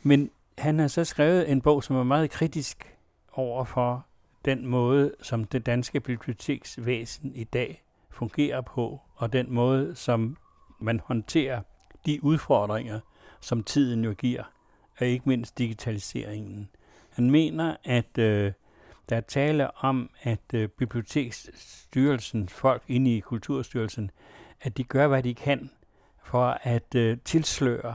Men 0.03 0.31
han 0.59 0.79
har 0.79 0.89
så 0.89 1.05
skrevet 1.05 1.51
en 1.51 1.61
bog, 1.61 1.85
som 1.85 1.97
er 1.97 2.03
meget 2.03 2.31
kritisk 2.31 2.97
over 3.33 3.65
for 3.65 4.07
den 4.45 4.67
måde, 4.67 5.15
som 5.23 5.45
det 5.45 5.67
danske 5.67 6.01
biblioteksvæsen 6.01 7.35
i 7.35 7.45
dag 7.45 7.85
fungerer 8.11 8.61
på, 8.61 9.01
og 9.15 9.33
den 9.33 9.53
måde, 9.53 9.95
som 9.95 10.37
man 10.81 11.01
håndterer 11.05 11.63
de 12.07 12.25
udfordringer, 12.25 13.01
som 13.41 13.63
tiden 13.63 14.05
jo 14.05 14.15
giver 14.15 14.43
og 15.01 15.07
ikke 15.07 15.29
mindst 15.29 15.59
digitaliseringen. 15.59 16.69
Han 17.11 17.31
mener, 17.31 17.77
at 17.85 18.19
øh, 18.19 18.53
der 19.09 19.17
er 19.17 19.21
tale 19.21 19.85
om, 19.85 20.11
at 20.23 20.55
øh, 20.55 20.69
biblioteksstyrelsen, 20.69 22.49
folk 22.49 22.83
inde 22.89 23.17
i 23.17 23.21
Kulturstyrelsen, 23.21 24.11
at 24.61 24.77
de 24.77 24.85
gør, 24.85 25.07
hvad 25.09 25.23
de 25.23 25.35
kan 25.35 25.71
for 26.25 26.59
at 26.63 26.95
øh, 26.95 27.19
tilsløre 27.25 27.95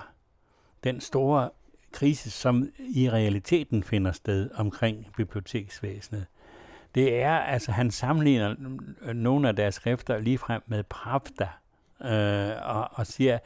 den 0.83 1.01
store 1.01 1.49
krise, 1.91 2.31
som 2.31 2.69
i 2.79 3.09
realiteten 3.09 3.83
finder 3.83 4.11
sted 4.11 4.49
omkring 4.55 5.07
biblioteksvæsenet. 5.17 6.25
Det 6.95 7.21
er, 7.21 7.37
altså 7.37 7.71
han 7.71 7.91
sammenligner 7.91 8.55
øh, 9.01 9.15
nogle 9.15 9.47
af 9.47 9.55
deres 9.55 9.75
skrifter 9.75 10.19
lige 10.19 10.37
frem 10.37 10.61
med 10.67 10.83
Pravda, 10.83 11.47
øh, 12.03 12.75
og, 12.75 12.89
og 12.91 13.07
siger, 13.07 13.39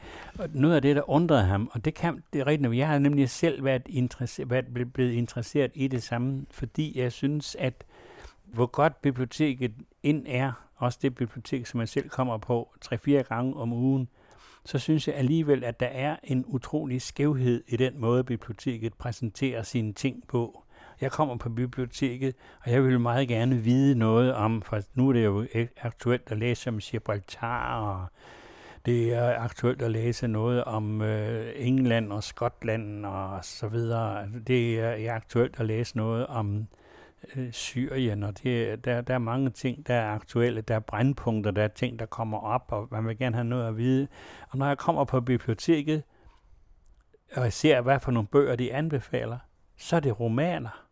noget 0.52 0.74
af 0.74 0.82
det, 0.82 0.96
der 0.96 1.10
undrede 1.10 1.44
ham, 1.44 1.70
og 1.72 1.84
det 1.84 1.94
kan 1.94 2.22
det 2.32 2.40
er 2.40 2.46
rigtigt, 2.46 2.76
jeg 2.76 2.88
har 2.88 2.98
nemlig 2.98 3.30
selv 3.30 3.64
været, 3.64 3.82
interesseret, 3.86 4.50
været 4.50 4.92
blevet 4.92 5.12
interesseret 5.12 5.70
i 5.74 5.88
det 5.88 6.02
samme, 6.02 6.46
fordi 6.50 6.98
jeg 6.98 7.12
synes, 7.12 7.56
at 7.58 7.84
hvor 8.44 8.66
godt 8.66 9.02
biblioteket 9.02 9.72
ind 10.02 10.26
er, 10.28 10.52
også 10.76 10.98
det 11.02 11.14
bibliotek, 11.14 11.66
som 11.66 11.80
jeg 11.80 11.88
selv 11.88 12.08
kommer 12.08 12.38
på 12.38 12.74
tre-fire 12.80 13.22
gange 13.22 13.56
om 13.56 13.72
ugen, 13.72 14.08
så 14.64 14.78
synes 14.78 15.08
jeg 15.08 15.16
alligevel, 15.16 15.64
at 15.64 15.80
der 15.80 15.86
er 15.86 16.16
en 16.24 16.44
utrolig 16.46 17.02
skævhed 17.02 17.64
i 17.68 17.76
den 17.76 18.00
måde, 18.00 18.24
biblioteket 18.24 18.94
præsenterer 18.94 19.62
sine 19.62 19.92
ting 19.92 20.24
på. 20.28 20.64
Jeg 21.00 21.12
kommer 21.12 21.36
på 21.36 21.48
biblioteket, 21.48 22.34
og 22.64 22.70
jeg 22.70 22.84
vil 22.84 23.00
meget 23.00 23.28
gerne 23.28 23.56
vide 23.56 23.94
noget 23.94 24.34
om, 24.34 24.62
for 24.62 24.80
nu 24.94 25.08
er 25.08 25.12
det 25.12 25.24
jo 25.24 25.46
aktuelt 25.82 26.22
at 26.26 26.38
læse 26.38 26.70
om 26.70 26.78
Gibraltar, 26.78 27.80
og 27.80 28.06
det 28.88 29.14
er 29.14 29.38
aktuelt 29.38 29.82
at 29.82 29.90
læse 29.90 30.28
noget 30.28 30.64
om 30.64 31.02
øh, 31.02 31.52
England 31.56 32.12
og 32.12 32.24
Skotland 32.24 33.06
og 33.06 33.44
så 33.44 33.68
videre. 33.68 34.28
Det 34.46 34.80
er 34.80 35.14
aktuelt 35.14 35.60
at 35.60 35.66
læse 35.66 35.96
noget 35.96 36.26
om 36.26 36.66
øh, 37.36 37.52
Syrien, 37.52 38.22
og 38.22 38.42
det, 38.42 38.84
der, 38.84 39.00
der 39.00 39.14
er 39.14 39.18
mange 39.18 39.50
ting, 39.50 39.86
der 39.86 39.94
er 39.94 40.10
aktuelle. 40.14 40.60
Der 40.60 40.74
er 40.74 40.80
brandpunkter, 40.80 41.50
der 41.50 41.62
er 41.62 41.68
ting, 41.68 41.98
der 41.98 42.06
kommer 42.06 42.38
op, 42.38 42.64
og 42.68 42.88
man 42.90 43.06
vil 43.06 43.18
gerne 43.18 43.36
have 43.36 43.44
noget 43.44 43.68
at 43.68 43.76
vide. 43.76 44.08
Og 44.50 44.58
når 44.58 44.66
jeg 44.66 44.78
kommer 44.78 45.04
på 45.04 45.20
biblioteket, 45.20 46.02
og 47.36 47.42
jeg 47.42 47.52
ser, 47.52 47.80
hvad 47.80 48.00
for 48.00 48.10
nogle 48.10 48.28
bøger 48.28 48.56
de 48.56 48.74
anbefaler, 48.74 49.38
så 49.76 49.96
er 49.96 50.00
det 50.00 50.20
romaner. 50.20 50.84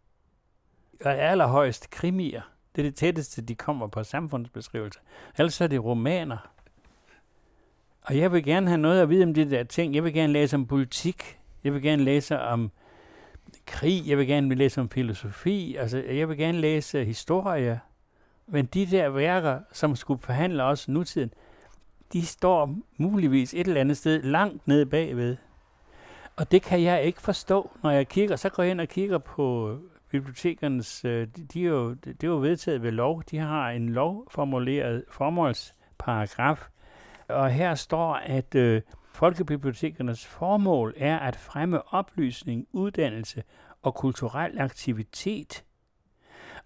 Og 1.04 1.14
allerhøjst 1.18 1.90
krimier. 1.90 2.42
Det 2.76 2.82
er 2.82 2.86
det 2.86 2.94
tætteste, 2.94 3.42
de 3.42 3.54
kommer 3.54 3.86
på 3.86 4.02
samfundsbeskrivelse. 4.04 5.00
Ellers 5.38 5.60
er 5.60 5.66
det 5.66 5.84
romaner. 5.84 6.55
Og 8.06 8.18
jeg 8.18 8.32
vil 8.32 8.44
gerne 8.44 8.68
have 8.68 8.78
noget 8.78 9.02
at 9.02 9.10
vide 9.10 9.24
om 9.24 9.34
de 9.34 9.50
der 9.50 9.64
ting. 9.64 9.94
Jeg 9.94 10.04
vil 10.04 10.12
gerne 10.12 10.32
læse 10.32 10.56
om 10.56 10.66
politik. 10.66 11.38
Jeg 11.64 11.74
vil 11.74 11.82
gerne 11.82 12.04
læse 12.04 12.40
om 12.40 12.70
krig. 13.66 14.08
Jeg 14.08 14.18
vil 14.18 14.26
gerne 14.26 14.54
læse 14.54 14.80
om 14.80 14.90
filosofi. 14.90 15.76
Altså, 15.76 15.98
jeg 15.98 16.28
vil 16.28 16.38
gerne 16.38 16.58
læse 16.58 17.04
historie. 17.04 17.80
Men 18.46 18.66
de 18.66 18.86
der 18.86 19.08
værker, 19.08 19.60
som 19.72 19.96
skulle 19.96 20.22
forhandle 20.22 20.62
os 20.62 20.88
nutiden, 20.88 21.30
de 22.12 22.26
står 22.26 22.76
muligvis 22.96 23.54
et 23.54 23.66
eller 23.66 23.80
andet 23.80 23.96
sted 23.96 24.22
langt 24.22 24.68
nede 24.68 24.86
bagved. 24.86 25.36
Og 26.36 26.50
det 26.50 26.62
kan 26.62 26.82
jeg 26.82 27.04
ikke 27.04 27.20
forstå, 27.20 27.70
når 27.82 27.90
jeg 27.90 28.08
kigger. 28.08 28.36
Så 28.36 28.48
går 28.48 28.62
jeg 28.62 28.70
ind 28.70 28.80
og 28.80 28.88
kigger 28.88 29.18
på 29.18 29.78
bibliotekernes, 30.10 31.04
øh, 31.04 31.26
de, 31.36 31.44
de 31.44 31.64
er 31.64 31.68
jo, 31.68 31.94
det 31.94 32.24
er 32.24 32.28
jo 32.28 32.36
vedtaget 32.36 32.82
ved 32.82 32.92
lov. 32.92 33.22
De 33.30 33.38
har 33.38 33.70
en 33.70 33.88
lovformuleret 33.88 35.04
formålsparagraf, 35.10 36.68
og 37.28 37.50
her 37.50 37.74
står, 37.74 38.14
at 38.14 38.54
øh, 38.54 38.82
folkebibliotekernes 39.08 40.26
formål 40.26 40.94
er 40.96 41.18
at 41.18 41.36
fremme 41.36 41.94
oplysning, 41.94 42.66
uddannelse 42.72 43.42
og 43.82 43.94
kulturel 43.94 44.60
aktivitet. 44.60 45.64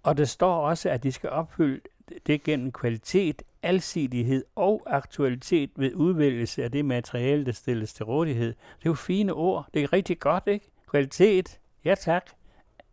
Og 0.03 0.17
der 0.17 0.25
står 0.25 0.69
også, 0.69 0.91
at 0.91 1.03
de 1.03 1.13
skal 1.13 1.31
opfylde 1.31 1.81
det 2.27 2.43
gennem 2.43 2.73
kvalitet, 2.73 3.43
alsidighed 3.63 4.45
og 4.57 4.83
aktualitet 4.87 5.71
ved 5.77 5.95
udvælgelse 5.95 6.65
af 6.65 6.73
det 6.73 6.85
materiale, 6.85 7.47
der 7.47 7.53
stilles 7.53 7.95
til 7.95 8.05
rådighed. 8.05 8.49
Det 8.49 8.87
er 8.87 8.91
jo 8.91 8.95
fine 8.95 9.33
ord. 9.33 9.67
Det 9.75 9.83
er 9.83 9.93
rigtig 9.93 10.19
godt, 10.19 10.47
ikke? 10.47 10.71
Kvalitet, 10.91 11.61
ja 11.85 11.95
tak. 11.95 12.31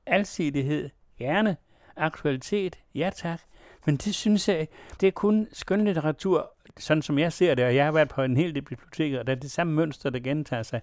Alsidighed, 0.06 0.90
gerne. 1.18 1.58
Aktualitet, 1.96 2.80
ja 2.96 3.10
tak. 3.16 3.42
Men 3.86 3.96
det 3.96 4.16
synes 4.16 4.50
jeg, 4.50 4.68
det 5.02 5.08
er 5.08 5.12
kun 5.12 5.48
skønlitteratur, 5.54 6.52
sådan 6.80 7.02
som 7.02 7.20
jeg 7.20 7.34
ser 7.34 7.56
det, 7.56 7.66
og 7.66 7.76
jeg 7.76 7.86
har 7.86 7.92
været 7.92 8.10
på 8.10 8.22
en 8.22 8.38
hel 8.38 8.56
del 8.56 8.62
biblioteker, 8.62 9.20
og 9.20 9.28
der 9.28 9.34
er 9.34 9.40
det 9.40 9.52
samme 9.52 9.74
mønster, 9.74 10.10
der 10.10 10.20
gentager 10.20 10.64
sig. 10.64 10.82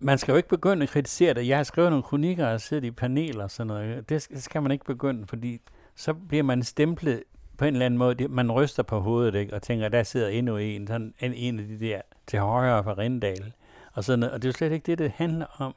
Man 0.00 0.18
skal 0.18 0.32
jo 0.32 0.36
ikke 0.36 0.48
begynde 0.48 0.82
at 0.82 0.88
kritisere 0.88 1.34
det. 1.34 1.48
Jeg 1.48 1.56
har 1.56 1.64
skrevet 1.64 1.90
nogle 1.90 2.02
kronikker 2.02 2.46
og 2.46 2.60
siddet 2.60 2.84
i 2.84 2.90
paneler 2.90 3.44
og 3.44 3.50
sådan 3.50 3.66
noget. 3.66 4.08
Det 4.08 4.28
skal 4.42 4.62
man 4.62 4.72
ikke 4.72 4.84
begynde, 4.84 5.26
fordi 5.26 5.60
så 5.94 6.14
bliver 6.14 6.42
man 6.42 6.62
stemplet 6.62 7.22
på 7.58 7.64
en 7.64 7.74
eller 7.74 7.86
anden 7.86 7.98
måde. 7.98 8.28
Man 8.28 8.52
ryster 8.52 8.82
på 8.82 9.00
hovedet 9.00 9.34
ikke, 9.34 9.54
og 9.54 9.62
tænker, 9.62 9.88
der 9.88 10.02
sidder 10.02 10.28
endnu 10.28 10.56
en, 10.56 10.86
sådan 10.86 11.14
en, 11.20 11.34
en 11.34 11.58
af 11.58 11.66
de 11.66 11.80
der 11.80 12.00
til 12.26 12.38
højre 12.38 12.84
fra 12.84 12.94
Rindal. 12.98 13.52
Og, 13.92 14.04
sådan 14.04 14.18
noget. 14.18 14.32
og 14.32 14.42
det 14.42 14.48
er 14.48 14.52
jo 14.52 14.56
slet 14.56 14.72
ikke 14.72 14.86
det, 14.86 14.98
det 14.98 15.10
handler 15.10 15.46
om. 15.58 15.74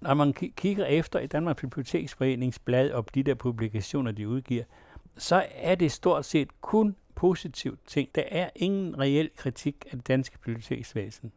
Når 0.00 0.14
man 0.14 0.32
kigger 0.32 0.84
efter 0.84 1.18
i 1.18 1.26
Danmarks 1.26 1.60
Biblioteksforeningsblad 1.60 2.90
og 2.90 3.14
de 3.14 3.22
der 3.22 3.34
publikationer, 3.34 4.12
de 4.12 4.28
udgiver, 4.28 4.64
så 5.16 5.44
er 5.54 5.74
det 5.74 5.92
stort 5.92 6.24
set 6.24 6.60
kun 6.60 6.96
positivt 7.16 7.80
ting. 7.86 8.08
Der 8.14 8.22
er 8.30 8.50
ingen 8.56 8.98
reel 8.98 9.30
kritik 9.36 9.84
af 9.90 9.96
det 9.96 10.08
danske 10.08 10.38
biblioteksvæsen. 10.38 11.32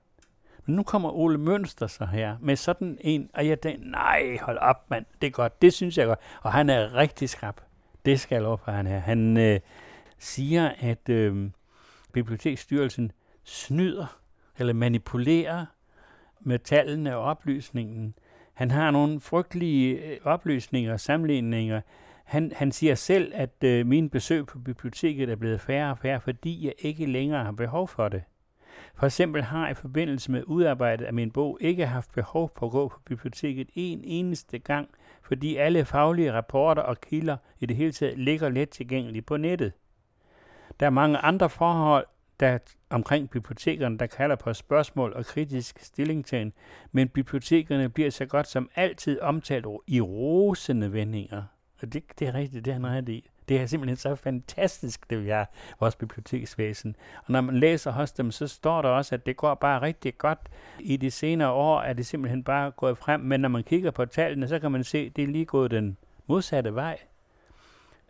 Men 0.65 0.75
nu 0.75 0.83
kommer 0.83 1.11
Ole 1.11 1.37
Mønster 1.37 1.87
så 1.87 2.05
her 2.05 2.37
med 2.41 2.55
sådan 2.55 2.97
en, 3.01 3.29
og 3.33 3.47
jeg 3.47 3.61
tænker, 3.61 3.85
nej, 3.85 4.37
hold 4.41 4.57
op 4.57 4.89
mand, 4.89 5.05
det 5.21 5.27
er 5.27 5.31
godt, 5.31 5.61
det 5.61 5.73
synes 5.73 5.97
jeg 5.97 6.05
godt. 6.07 6.19
Og 6.41 6.53
han 6.53 6.69
er 6.69 6.95
rigtig 6.95 7.29
skrab. 7.29 7.61
Det 8.05 8.19
skal 8.19 8.35
jeg 8.35 8.43
lov 8.43 8.61
for, 8.65 8.71
han 8.71 8.87
her. 8.87 8.99
Han 8.99 9.37
øh, 9.37 9.59
siger, 10.19 10.71
at 10.79 11.09
øh, 11.09 11.49
Biblioteksstyrelsen 12.13 13.11
snyder 13.43 14.19
eller 14.57 14.73
manipulerer 14.73 15.65
med 16.39 16.59
tallene 16.59 17.15
og 17.15 17.23
oplysningen. 17.23 18.13
Han 18.53 18.71
har 18.71 18.91
nogle 18.91 19.21
frygtelige 19.21 19.95
øh, 19.95 20.17
oplysninger 20.23 20.93
og 20.93 20.99
sammenligninger 20.99 21.81
han, 22.29 22.51
han 22.55 22.71
siger 22.71 22.95
selv, 22.95 23.31
at 23.35 23.63
øh, 23.63 23.85
mine 23.85 24.09
besøg 24.09 24.45
på 24.45 24.59
biblioteket 24.59 25.29
er 25.29 25.35
blevet 25.35 25.61
færre 25.61 25.91
og 25.91 25.97
færre, 25.97 26.21
fordi 26.21 26.65
jeg 26.65 26.73
ikke 26.79 27.05
længere 27.05 27.43
har 27.43 27.51
behov 27.51 27.87
for 27.87 28.09
det. 28.09 28.23
For 28.95 29.05
eksempel 29.05 29.43
har 29.43 29.61
jeg 29.61 29.71
i 29.71 29.73
forbindelse 29.73 30.31
med 30.31 30.43
udarbejdet 30.47 31.05
af 31.05 31.13
min 31.13 31.31
bog 31.31 31.57
ikke 31.61 31.85
haft 31.85 32.11
behov 32.13 32.51
for 32.57 32.65
at 32.65 32.71
gå 32.71 32.87
på 32.87 32.99
biblioteket 33.05 33.69
en 33.75 34.01
eneste 34.03 34.59
gang, 34.59 34.89
fordi 35.21 35.55
alle 35.55 35.85
faglige 35.85 36.33
rapporter 36.33 36.81
og 36.81 37.01
kilder 37.01 37.37
i 37.59 37.65
det 37.65 37.75
hele 37.75 37.91
taget 37.91 38.19
ligger 38.19 38.49
let 38.49 38.69
tilgængeligt 38.69 39.25
på 39.25 39.37
nettet. 39.37 39.73
Der 40.79 40.85
er 40.85 40.89
mange 40.89 41.17
andre 41.17 41.49
forhold 41.49 42.05
der 42.39 42.57
omkring 42.89 43.29
bibliotekerne, 43.29 43.97
der 43.97 44.07
kalder 44.07 44.35
på 44.35 44.53
spørgsmål 44.53 45.13
og 45.13 45.25
kritisk 45.25 45.79
stillingtagen, 45.79 46.53
men 46.91 47.09
bibliotekerne 47.09 47.89
bliver 47.89 48.09
så 48.09 48.25
godt 48.25 48.47
som 48.47 48.69
altid 48.75 49.19
omtalt 49.19 49.65
i 49.87 50.01
rosende 50.01 50.93
vendinger. 50.93 51.43
Og 51.81 51.93
det, 51.93 52.03
det 52.19 52.27
er 52.27 52.33
rigtigt, 52.33 52.65
det 52.65 52.71
er 52.71 52.75
han 52.75 52.87
ret 52.87 53.09
i. 53.09 53.29
Det 53.49 53.61
er 53.61 53.65
simpelthen 53.65 53.97
så 53.97 54.15
fantastisk, 54.15 55.09
det 55.09 55.29
er 55.29 55.45
vores 55.79 55.95
biblioteksvæsen. 55.95 56.95
Og 57.25 57.31
når 57.31 57.41
man 57.41 57.55
læser 57.55 57.91
hos 57.91 58.11
dem, 58.11 58.31
så 58.31 58.47
står 58.47 58.81
der 58.81 58.89
også, 58.89 59.15
at 59.15 59.25
det 59.25 59.37
går 59.37 59.53
bare 59.55 59.81
rigtig 59.81 60.17
godt. 60.17 60.39
I 60.79 60.97
de 60.97 61.11
senere 61.11 61.51
år 61.51 61.81
er 61.81 61.93
det 61.93 62.05
simpelthen 62.05 62.43
bare 62.43 62.71
gået 62.71 62.97
frem, 62.97 63.19
men 63.19 63.39
når 63.39 63.49
man 63.49 63.63
kigger 63.63 63.91
på 63.91 64.05
tallene, 64.05 64.47
så 64.47 64.59
kan 64.59 64.71
man 64.71 64.83
se, 64.83 64.97
at 64.97 65.15
det 65.15 65.23
er 65.23 65.27
lige 65.27 65.45
gået 65.45 65.71
den 65.71 65.97
modsatte 66.27 66.75
vej. 66.75 66.97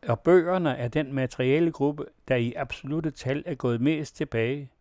Og 0.07 0.19
bøgerne 0.19 0.77
er 0.77 0.87
den 0.87 1.13
materielle 1.13 1.71
gruppe, 1.71 2.05
der 2.27 2.35
i 2.35 2.53
absolute 2.53 3.11
tal 3.11 3.43
er 3.45 3.55
gået 3.55 3.81
mest 3.81 4.15
tilbage. 4.15 4.71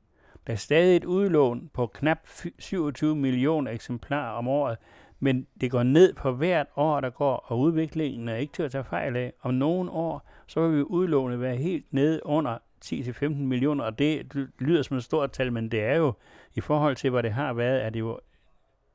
Der 0.47 0.53
er 0.53 0.57
stadig 0.57 0.97
et 0.97 1.05
udlån 1.05 1.71
på 1.75 1.87
knap 1.87 2.19
27 2.59 3.17
millioner 3.17 3.71
eksemplarer 3.71 4.31
om 4.31 4.49
året, 4.49 4.79
men 5.21 5.47
det 5.61 5.71
går 5.71 5.83
ned 5.83 6.15
på 6.15 6.33
hvert 6.33 6.67
år, 6.77 7.01
der 7.01 7.11
går, 7.11 7.45
og 7.47 7.61
udviklingen 7.61 8.29
er 8.29 8.37
ikke 8.37 8.53
til 8.53 8.63
at 8.63 8.71
tage 8.71 8.85
fejl 8.85 9.17
af. 9.17 9.33
Om 9.43 9.55
nogle 9.55 9.91
år, 9.91 10.29
så 10.47 10.69
vil 10.69 10.79
vi 10.79 10.83
udlåne 10.83 11.41
være 11.41 11.57
helt 11.57 11.87
nede 11.91 12.27
under 12.27 12.59
10-15 12.85 13.29
millioner, 13.29 13.85
og 13.85 13.99
det 13.99 14.49
lyder 14.59 14.83
som 14.83 14.97
et 14.97 15.05
stort 15.05 15.33
tal, 15.33 15.53
men 15.53 15.71
det 15.71 15.85
er 15.85 15.97
jo, 15.97 16.13
i 16.55 16.61
forhold 16.61 16.97
til 16.97 17.11
hvad 17.11 17.23
det 17.23 17.33
har 17.33 17.53
været, 17.53 17.85
er 17.85 17.91
det 17.91 18.01
jo 18.01 18.21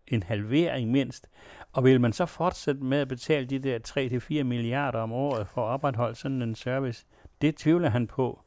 en 0.07 0.23
halvering 0.23 0.91
mindst. 0.91 1.27
Og 1.71 1.83
vil 1.83 2.01
man 2.01 2.13
så 2.13 2.25
fortsætte 2.25 2.83
med 2.83 2.97
at 2.97 3.07
betale 3.07 3.45
de 3.45 3.59
der 3.59 3.79
3-4 4.39 4.43
milliarder 4.43 4.99
om 4.99 5.11
året 5.11 5.47
for 5.47 5.67
at 5.67 5.73
opretholde 5.73 6.15
sådan 6.15 6.41
en 6.41 6.55
service, 6.55 7.05
det 7.41 7.55
tvivler 7.55 7.89
han 7.89 8.07
på. 8.07 8.39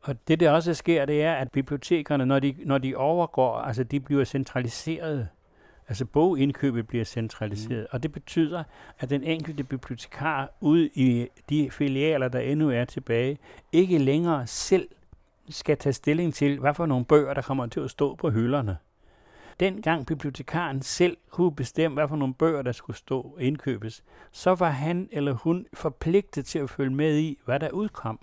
Og 0.00 0.28
det 0.28 0.40
der 0.40 0.50
også 0.50 0.74
sker, 0.74 1.04
det 1.04 1.22
er, 1.22 1.34
at 1.34 1.50
bibliotekerne, 1.52 2.26
når 2.26 2.38
de, 2.38 2.54
når 2.64 2.78
de 2.78 2.96
overgår, 2.96 3.54
altså 3.54 3.84
de 3.84 4.00
bliver 4.00 4.24
centraliseret, 4.24 5.28
Altså 5.88 6.04
bogindkøbet 6.04 6.86
bliver 6.86 7.04
centraliseret, 7.04 7.80
mm. 7.80 7.88
og 7.90 8.02
det 8.02 8.12
betyder, 8.12 8.64
at 8.98 9.10
den 9.10 9.22
enkelte 9.22 9.64
bibliotekar 9.64 10.50
ude 10.60 10.90
i 10.94 11.26
de 11.48 11.70
filialer, 11.70 12.28
der 12.28 12.38
endnu 12.38 12.70
er 12.70 12.84
tilbage, 12.84 13.38
ikke 13.72 13.98
længere 13.98 14.46
selv 14.46 14.88
skal 15.48 15.78
tage 15.78 15.92
stilling 15.92 16.34
til, 16.34 16.58
hvad 16.58 16.74
for 16.74 16.86
nogle 16.86 17.04
bøger, 17.04 17.34
der 17.34 17.42
kommer 17.42 17.66
til 17.66 17.80
at 17.80 17.90
stå 17.90 18.14
på 18.14 18.30
hylderne. 18.30 18.76
Dengang 19.60 20.06
bibliotekaren 20.06 20.82
selv 20.82 21.16
kunne 21.30 21.54
bestemme, 21.54 21.94
hvad 21.94 22.08
for 22.08 22.16
nogle 22.16 22.34
bøger, 22.34 22.62
der 22.62 22.72
skulle 22.72 22.96
stå 22.96 23.36
indkøbes, 23.40 24.04
så 24.32 24.54
var 24.54 24.70
han 24.70 25.08
eller 25.12 25.32
hun 25.32 25.66
forpligtet 25.74 26.46
til 26.46 26.58
at 26.58 26.70
følge 26.70 26.94
med 26.94 27.18
i, 27.18 27.38
hvad 27.44 27.60
der 27.60 27.70
udkom. 27.70 28.18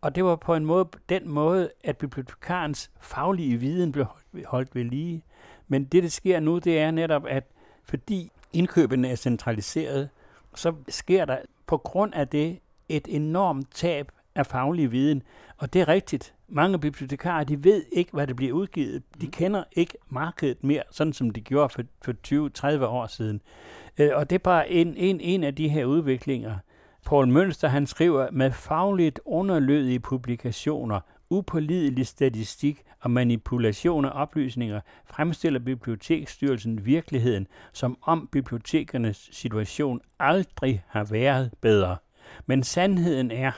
Og 0.00 0.14
det 0.14 0.24
var 0.24 0.36
på 0.36 0.54
en 0.54 0.64
måde, 0.64 0.88
den 1.08 1.28
måde, 1.28 1.70
at 1.84 1.96
bibliotekarens 1.98 2.90
faglige 3.00 3.56
viden 3.56 3.92
blev 3.92 4.06
holdt 4.44 4.74
ved 4.74 4.84
lige. 4.84 5.22
Men 5.70 5.84
det, 5.84 6.02
der 6.02 6.08
sker 6.08 6.40
nu, 6.40 6.58
det 6.58 6.78
er 6.78 6.90
netop, 6.90 7.26
at 7.26 7.44
fordi 7.84 8.30
indkøbene 8.52 9.08
er 9.08 9.16
centraliseret, 9.16 10.08
så 10.54 10.74
sker 10.88 11.24
der 11.24 11.38
på 11.66 11.76
grund 11.76 12.14
af 12.14 12.28
det 12.28 12.58
et 12.88 13.08
enormt 13.08 13.66
tab 13.74 14.12
af 14.34 14.46
faglig 14.46 14.92
viden. 14.92 15.22
Og 15.56 15.72
det 15.72 15.80
er 15.80 15.88
rigtigt. 15.88 16.34
Mange 16.48 16.78
bibliotekarer, 16.78 17.44
de 17.44 17.64
ved 17.64 17.84
ikke, 17.92 18.12
hvad 18.12 18.26
det 18.26 18.36
bliver 18.36 18.52
udgivet. 18.52 19.02
De 19.20 19.26
mm. 19.26 19.32
kender 19.32 19.64
ikke 19.72 19.94
markedet 20.08 20.64
mere, 20.64 20.82
sådan 20.90 21.12
som 21.12 21.30
de 21.30 21.40
gjorde 21.40 21.68
for, 21.68 21.82
for 22.04 22.78
20-30 22.78 22.84
år 22.84 23.06
siden. 23.06 23.40
Øh, 23.98 24.10
og 24.14 24.30
det 24.30 24.34
er 24.34 24.38
bare 24.38 24.70
en, 24.70 24.96
en, 24.96 25.20
en 25.20 25.44
af 25.44 25.54
de 25.54 25.68
her 25.68 25.84
udviklinger. 25.84 26.56
Paul 27.06 27.28
Mønster, 27.28 27.68
han 27.68 27.86
skriver, 27.86 28.28
med 28.32 28.52
fagligt 28.52 29.20
underlødige 29.24 30.00
publikationer, 30.00 31.00
upålidelig 31.30 32.06
statistik 32.06 32.82
og 33.00 33.10
manipulation 33.10 34.04
af 34.04 34.10
oplysninger 34.14 34.80
fremstiller 35.04 35.60
Biblioteksstyrelsen 35.60 36.86
virkeligheden, 36.86 37.46
som 37.72 37.98
om 38.02 38.28
bibliotekernes 38.32 39.28
situation 39.32 40.00
aldrig 40.18 40.84
har 40.88 41.04
været 41.04 41.50
bedre. 41.60 41.96
Men 42.46 42.62
sandheden 42.62 43.30
er, 43.30 43.52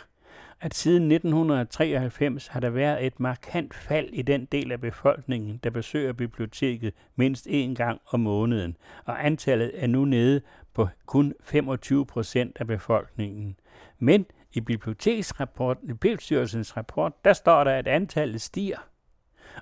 at 0.61 0.75
siden 0.75 1.13
1993 1.13 2.47
har 2.47 2.61
der 2.61 2.71
været 2.71 3.07
et 3.07 3.21
markant 3.21 3.75
fald 3.75 4.09
i 4.13 4.23
den 4.23 4.45
del 4.45 4.73
af 4.73 4.81
befolkningen, 4.81 5.61
der 5.65 5.71
besøger 5.71 6.13
biblioteket 6.13 6.95
mindst 7.17 7.47
én 7.47 7.75
gang 7.75 8.01
om 8.11 8.21
måneden, 8.21 8.77
og 9.05 9.27
antallet 9.27 9.71
er 9.75 9.87
nu 9.87 10.05
nede 10.05 10.41
på 10.75 10.89
kun 11.07 11.35
25 11.41 12.07
procent 12.07 12.57
af 12.61 12.67
befolkningen. 12.67 13.57
Men 13.99 14.27
i 14.53 14.61
biblioteksrapporten, 14.61 15.91
i 15.91 15.93
Biblioteksstyrelsens 15.93 16.77
rapport, 16.77 17.25
der 17.25 17.33
står 17.33 17.65
der, 17.65 17.71
at 17.71 17.87
antallet 17.87 18.41
stiger. 18.41 18.79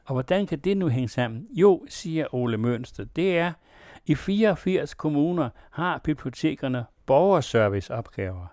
Og 0.05 0.13
hvordan 0.13 0.47
kan 0.47 0.59
det 0.59 0.77
nu 0.77 0.89
hænge 0.89 1.09
sammen? 1.09 1.47
Jo, 1.51 1.85
siger 1.89 2.35
Ole 2.35 2.59
Mønster, 2.59 3.05
det 3.05 3.39
er, 3.39 3.53
i 4.07 4.15
84 4.15 4.95
kommuner 4.95 5.49
har 5.71 5.99
bibliotekerne 5.99 6.85
borgerserviceopgaver. 7.07 8.47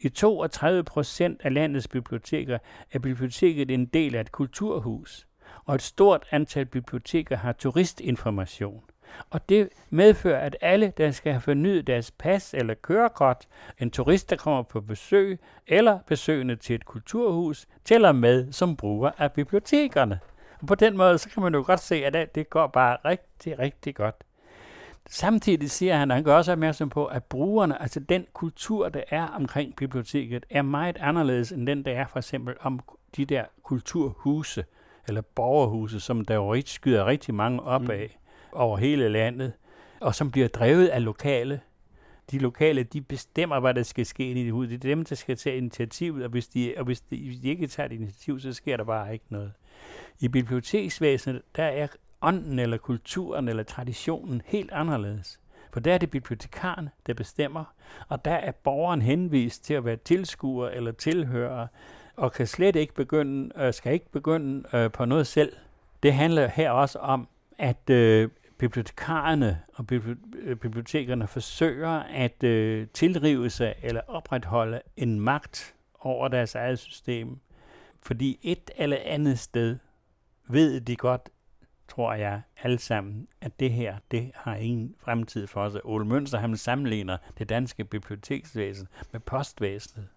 I 0.00 0.08
32 0.08 0.84
procent 0.84 1.40
af 1.44 1.54
landets 1.54 1.88
biblioteker 1.88 2.58
er 2.92 2.98
biblioteket 2.98 3.70
en 3.70 3.86
del 3.86 4.14
af 4.14 4.20
et 4.20 4.32
kulturhus, 4.32 5.26
og 5.64 5.74
et 5.74 5.82
stort 5.82 6.26
antal 6.30 6.66
biblioteker 6.66 7.36
har 7.36 7.52
turistinformation. 7.52 8.82
Og 9.30 9.48
det 9.48 9.68
medfører, 9.90 10.40
at 10.40 10.56
alle, 10.60 10.92
der 10.96 11.10
skal 11.10 11.32
have 11.32 11.40
fornyet 11.40 11.86
deres 11.86 12.10
pas 12.10 12.54
eller 12.54 12.74
kørekort, 12.74 13.46
en 13.78 13.90
turist, 13.90 14.30
der 14.30 14.36
kommer 14.36 14.62
på 14.62 14.80
besøg, 14.80 15.38
eller 15.66 15.98
besøgende 16.06 16.56
til 16.56 16.74
et 16.74 16.84
kulturhus, 16.84 17.66
tæller 17.84 18.12
med 18.12 18.52
som 18.52 18.76
bruger 18.76 19.10
af 19.18 19.32
bibliotekerne. 19.32 20.18
Og 20.60 20.66
på 20.66 20.74
den 20.74 20.96
måde, 20.96 21.18
så 21.18 21.28
kan 21.28 21.42
man 21.42 21.54
jo 21.54 21.62
godt 21.66 21.80
se, 21.80 22.04
at 22.04 22.34
det 22.34 22.50
går 22.50 22.66
bare 22.66 22.96
rigtig, 23.04 23.58
rigtig 23.58 23.94
godt. 23.94 24.14
Samtidig 25.08 25.70
siger 25.70 25.96
han, 25.96 26.10
at 26.10 26.14
han 26.14 26.24
gør 26.24 26.36
også 26.36 26.52
opmærksom 26.52 26.88
på, 26.88 27.06
at 27.06 27.24
brugerne, 27.24 27.82
altså 27.82 28.00
den 28.00 28.26
kultur, 28.32 28.88
der 28.88 29.02
er 29.10 29.26
omkring 29.26 29.76
biblioteket, 29.76 30.46
er 30.50 30.62
meget 30.62 30.96
anderledes 31.00 31.52
end 31.52 31.66
den, 31.66 31.84
der 31.84 31.92
er 31.92 32.06
for 32.06 32.18
eksempel 32.18 32.54
om 32.60 32.80
de 33.16 33.24
der 33.24 33.44
kulturhuse, 33.62 34.64
eller 35.08 35.20
borgerhuse, 35.20 36.00
som 36.00 36.24
der 36.24 36.34
jo 36.34 36.62
skyder 36.66 37.06
rigtig 37.06 37.34
mange 37.34 37.62
op 37.62 37.88
af 37.90 38.16
mm 38.18 38.25
over 38.56 38.76
hele 38.76 39.08
landet, 39.08 39.52
og 40.00 40.14
som 40.14 40.30
bliver 40.30 40.48
drevet 40.48 40.86
af 40.88 41.04
lokale. 41.04 41.60
De 42.30 42.38
lokale, 42.38 42.82
de 42.82 43.00
bestemmer, 43.00 43.60
hvad 43.60 43.74
der 43.74 43.82
skal 43.82 44.06
ske 44.06 44.30
i 44.30 44.44
det 44.44 44.52
hus. 44.52 44.68
Det 44.68 44.74
er 44.74 44.78
dem, 44.78 45.04
der 45.04 45.14
skal 45.14 45.36
tage 45.36 45.56
initiativet, 45.56 46.24
og 46.24 46.30
hvis 46.30 46.48
de, 46.48 46.74
og 46.76 46.84
hvis 46.84 47.00
de, 47.00 47.26
hvis 47.26 47.40
de 47.40 47.48
ikke 47.48 47.66
tager 47.66 47.86
et 47.86 47.92
initiativ, 47.92 48.40
så 48.40 48.52
sker 48.52 48.76
der 48.76 48.84
bare 48.84 49.12
ikke 49.12 49.24
noget. 49.28 49.52
I 50.20 50.28
biblioteksvæsenet, 50.28 51.42
der 51.56 51.64
er 51.64 51.86
ånden 52.22 52.58
eller 52.58 52.76
kulturen 52.76 53.48
eller 53.48 53.62
traditionen 53.62 54.42
helt 54.44 54.72
anderledes. 54.72 55.40
For 55.72 55.80
der 55.80 55.94
er 55.94 55.98
det 55.98 56.10
bibliotekaren, 56.10 56.88
der 57.06 57.14
bestemmer, 57.14 57.64
og 58.08 58.24
der 58.24 58.34
er 58.34 58.52
borgeren 58.52 59.02
henvist 59.02 59.64
til 59.64 59.74
at 59.74 59.84
være 59.84 59.96
tilskuer 59.96 60.68
eller 60.68 60.92
tilhører, 60.92 61.66
og 62.16 62.32
kan 62.32 62.46
slet 62.46 62.76
ikke 62.76 62.94
begynde, 62.94 63.50
øh, 63.56 63.74
skal 63.74 63.92
ikke 63.92 64.10
begynde 64.10 64.76
øh, 64.76 64.90
på 64.90 65.04
noget 65.04 65.26
selv. 65.26 65.52
Det 66.02 66.12
handler 66.12 66.48
her 66.48 66.70
også 66.70 66.98
om, 66.98 67.28
at 67.58 67.90
øh, 67.90 68.28
bibliotekarerne 68.58 69.62
og 69.74 69.86
øh, 70.34 70.56
bibliotekerne 70.56 71.26
forsøger 71.26 71.90
at 71.98 72.44
øh, 72.44 72.86
tilrive 72.94 73.50
sig 73.50 73.74
eller 73.82 74.00
opretholde 74.06 74.80
en 74.96 75.20
magt 75.20 75.74
over 76.00 76.28
deres 76.28 76.54
eget 76.54 76.78
system. 76.78 77.38
Fordi 78.02 78.38
et 78.42 78.70
eller 78.76 78.98
andet 79.04 79.38
sted 79.38 79.78
ved 80.48 80.80
de 80.80 80.96
godt, 80.96 81.28
tror 81.88 82.14
jeg 82.14 82.42
alle 82.62 82.78
sammen, 82.78 83.28
at 83.40 83.60
det 83.60 83.72
her, 83.72 83.96
det 84.10 84.30
har 84.34 84.54
ingen 84.54 84.94
fremtid 84.98 85.46
for 85.46 85.68
sig. 85.68 85.80
Ole 85.84 86.04
Mønster, 86.04 86.38
han 86.38 86.56
sammenligner 86.56 87.16
det 87.38 87.48
danske 87.48 87.84
biblioteksvæsen 87.84 88.88
med 89.12 89.20
postvæsenet 89.20 90.08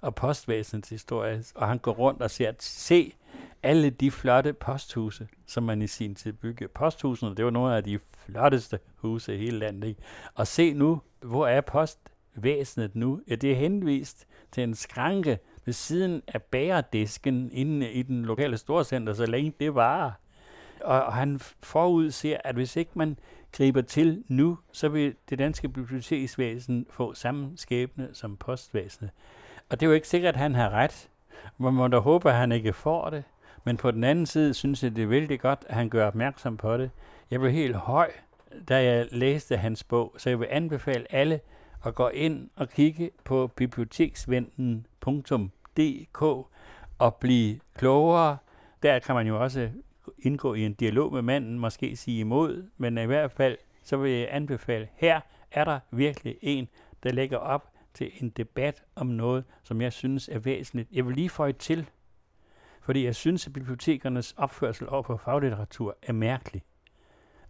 og 0.00 0.14
postvæsenets 0.14 0.88
historie, 0.88 1.44
og 1.54 1.68
han 1.68 1.78
går 1.78 1.92
rundt 1.92 2.22
og 2.22 2.30
ser, 2.30 2.52
se 2.58 3.14
alle 3.62 3.90
de 3.90 4.10
flotte 4.10 4.52
posthuse, 4.52 5.28
som 5.46 5.62
man 5.62 5.82
i 5.82 5.86
sin 5.86 6.14
tid 6.14 6.32
byggede. 6.32 6.68
Posthusene, 6.68 7.34
det 7.34 7.44
var 7.44 7.50
nogle 7.50 7.76
af 7.76 7.84
de 7.84 7.98
flotteste 8.24 8.78
huse 8.96 9.34
i 9.34 9.38
hele 9.38 9.58
landet. 9.58 9.88
Ikke? 9.88 10.00
Og 10.34 10.46
se 10.46 10.72
nu, 10.72 11.00
hvor 11.20 11.46
er 11.46 11.60
postvæsenet 11.60 12.94
nu? 12.94 13.20
Ja, 13.28 13.34
det 13.34 13.52
er 13.52 13.56
henvist 13.56 14.26
til 14.52 14.62
en 14.62 14.74
skranke 14.74 15.38
ved 15.64 15.74
siden 15.74 16.22
af 16.28 16.42
bæredisken 16.42 17.50
inde 17.52 17.92
i 17.92 18.02
den 18.02 18.24
lokale 18.24 18.56
storcenter, 18.56 19.12
så 19.12 19.26
længe 19.26 19.52
det 19.60 19.74
var. 19.74 20.20
Og, 20.80 21.02
og 21.02 21.12
han 21.12 21.40
forudser, 21.62 22.36
at 22.44 22.54
hvis 22.54 22.76
ikke 22.76 22.90
man 22.94 23.18
griber 23.52 23.80
til 23.80 24.24
nu, 24.28 24.58
så 24.72 24.88
vil 24.88 25.14
det 25.30 25.38
danske 25.38 25.68
biblioteksvæsen 25.68 26.86
få 26.90 27.14
samme 27.14 27.52
skæbne 27.56 28.08
som 28.12 28.36
postvæsenet. 28.36 29.10
Og 29.70 29.80
det 29.80 29.86
er 29.86 29.90
jo 29.90 29.94
ikke 29.94 30.08
sikkert, 30.08 30.34
at 30.34 30.40
han 30.40 30.54
har 30.54 30.70
ret. 30.70 31.08
Man 31.58 31.74
må 31.74 31.88
da 31.88 31.98
håbe, 31.98 32.30
at 32.30 32.36
han 32.36 32.52
ikke 32.52 32.72
får 32.72 33.10
det. 33.10 33.24
Men 33.64 33.76
på 33.76 33.90
den 33.90 34.04
anden 34.04 34.26
side 34.26 34.54
synes 34.54 34.82
jeg, 34.82 34.96
det 34.96 35.02
er 35.02 35.06
vældig 35.06 35.40
godt, 35.40 35.64
at 35.68 35.74
han 35.74 35.88
gør 35.88 36.06
opmærksom 36.06 36.56
på 36.56 36.76
det. 36.76 36.90
Jeg 37.30 37.40
blev 37.40 37.52
helt 37.52 37.76
høj, 37.76 38.10
da 38.68 38.84
jeg 38.84 39.06
læste 39.10 39.56
hans 39.56 39.84
bog, 39.84 40.14
så 40.18 40.30
jeg 40.30 40.40
vil 40.40 40.48
anbefale 40.50 41.12
alle 41.12 41.40
at 41.86 41.94
gå 41.94 42.08
ind 42.08 42.50
og 42.56 42.68
kigge 42.68 43.10
på 43.24 43.46
biblioteksventen.dk 43.46 46.22
og 46.98 47.14
blive 47.20 47.60
klogere. 47.74 48.36
Der 48.82 48.98
kan 48.98 49.14
man 49.14 49.26
jo 49.26 49.42
også 49.42 49.70
indgå 50.18 50.54
i 50.54 50.66
en 50.66 50.74
dialog 50.74 51.12
med 51.12 51.22
manden, 51.22 51.58
måske 51.58 51.96
sige 51.96 52.20
imod, 52.20 52.68
men 52.76 52.98
i 52.98 53.04
hvert 53.04 53.32
fald, 53.32 53.58
så 53.82 53.96
vil 53.96 54.12
jeg 54.12 54.28
anbefale, 54.30 54.88
her 54.94 55.20
er 55.52 55.64
der 55.64 55.78
virkelig 55.90 56.36
en, 56.42 56.68
der 57.02 57.12
lægger 57.12 57.38
op 57.38 57.69
til 57.94 58.10
en 58.20 58.30
debat 58.30 58.82
om 58.94 59.06
noget, 59.06 59.44
som 59.62 59.80
jeg 59.80 59.92
synes 59.92 60.28
er 60.28 60.38
væsentligt. 60.38 60.88
Jeg 60.92 61.06
vil 61.06 61.14
lige 61.14 61.30
få 61.30 61.44
et 61.44 61.56
til, 61.56 61.90
fordi 62.82 63.04
jeg 63.04 63.14
synes, 63.14 63.46
at 63.46 63.52
bibliotekernes 63.52 64.34
opførsel 64.36 64.88
over 64.88 65.02
for 65.02 65.16
faglitteratur 65.16 65.96
er 66.02 66.12
mærkelig 66.12 66.62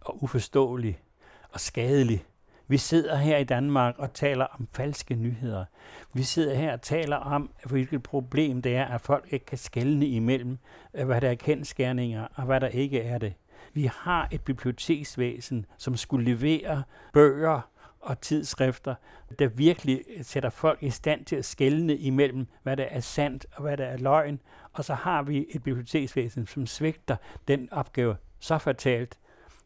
og 0.01 0.23
uforståelig 0.23 1.01
og 1.49 1.59
skadelig. 1.59 2.25
Vi 2.67 2.77
sidder 2.77 3.15
her 3.15 3.37
i 3.37 3.43
Danmark 3.43 3.95
og 3.97 4.13
taler 4.13 4.45
om 4.45 4.67
falske 4.73 5.15
nyheder. 5.15 5.65
Vi 6.13 6.23
sidder 6.23 6.55
her 6.55 6.73
og 6.73 6.81
taler 6.81 7.15
om, 7.15 7.51
hvilket 7.65 8.03
problem 8.03 8.61
det 8.61 8.75
er, 8.75 8.85
at 8.85 9.01
folk 9.01 9.27
ikke 9.33 9.45
kan 9.45 9.57
skelne 9.57 10.07
imellem, 10.07 10.57
øh, 10.93 11.05
hvad 11.05 11.21
der 11.21 11.29
er 11.29 11.35
kendskærninger 11.35 12.27
og 12.35 12.43
hvad 12.43 12.59
der 12.59 12.67
ikke 12.67 13.01
er 13.01 13.17
det. 13.17 13.33
Vi 13.73 13.89
har 13.93 14.27
et 14.31 14.41
biblioteksvæsen, 14.41 15.65
som 15.77 15.95
skulle 15.95 16.25
levere 16.25 16.83
bøger 17.13 17.70
og 18.01 18.21
tidsskrifter, 18.21 18.95
der 19.39 19.47
virkelig 19.47 20.03
sætter 20.21 20.49
folk 20.49 20.83
i 20.83 20.89
stand 20.89 21.25
til 21.25 21.35
at 21.35 21.45
skelne 21.45 21.97
imellem, 21.97 22.47
hvad 22.63 22.77
der 22.77 22.83
er 22.83 22.99
sandt 22.99 23.45
og 23.55 23.61
hvad 23.61 23.77
der 23.77 23.85
er 23.85 23.97
løgn. 23.97 24.39
Og 24.73 24.85
så 24.85 24.93
har 24.93 25.23
vi 25.23 25.45
et 25.49 25.63
biblioteksvæsen, 25.63 26.47
som 26.47 26.65
svigter 26.65 27.15
den 27.47 27.69
opgave 27.71 28.15
så 28.39 28.57
fatalt. 28.57 29.17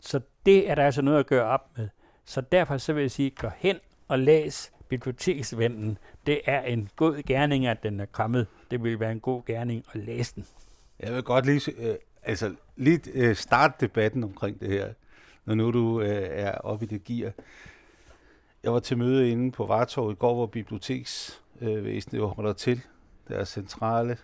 Så 0.01 0.21
det 0.45 0.69
er 0.69 0.75
der 0.75 0.85
altså 0.85 1.01
noget 1.01 1.19
at 1.19 1.27
gøre 1.27 1.45
op 1.45 1.77
med. 1.77 1.89
Så 2.25 2.41
derfor 2.41 2.77
så 2.77 2.93
vil 2.93 3.01
jeg 3.01 3.11
sige, 3.11 3.29
gå 3.29 3.49
hen 3.57 3.77
og 4.07 4.19
læs 4.19 4.71
Biblioteksvennen. 4.89 5.97
Det 6.25 6.41
er 6.45 6.61
en 6.61 6.89
god 6.95 7.23
gerning, 7.23 7.67
at 7.67 7.83
den 7.83 7.99
er 7.99 8.05
kommet. 8.05 8.47
Det 8.71 8.83
vil 8.83 8.99
være 8.99 9.11
en 9.11 9.19
god 9.19 9.45
gerning 9.45 9.85
at 9.93 9.99
læse 10.05 10.35
den. 10.35 10.45
Jeg 10.99 11.13
vil 11.13 11.23
godt 11.23 11.45
lige, 11.45 11.71
øh, 11.77 11.95
altså, 12.23 12.55
lige 12.75 12.99
øh, 13.13 13.35
starte 13.35 13.73
debatten 13.79 14.23
omkring 14.23 14.59
det 14.59 14.69
her, 14.69 14.93
når 15.45 15.55
nu 15.55 15.71
du 15.71 16.01
øh, 16.01 16.27
er 16.29 16.51
oppe 16.51 16.85
i 16.85 16.87
det 16.87 17.03
gear. 17.03 17.31
Jeg 18.65 18.73
var 18.73 18.79
til 18.79 18.97
møde 18.97 19.29
inde 19.29 19.51
på 19.51 19.65
Vartov 19.65 20.11
i 20.11 20.15
går, 20.15 20.33
hvor 20.33 20.45
biblioteksvæsenet 20.45 22.21
øh, 22.21 22.27
holder 22.27 22.53
til, 22.53 22.81
deres 23.27 23.49
centrale 23.49 24.17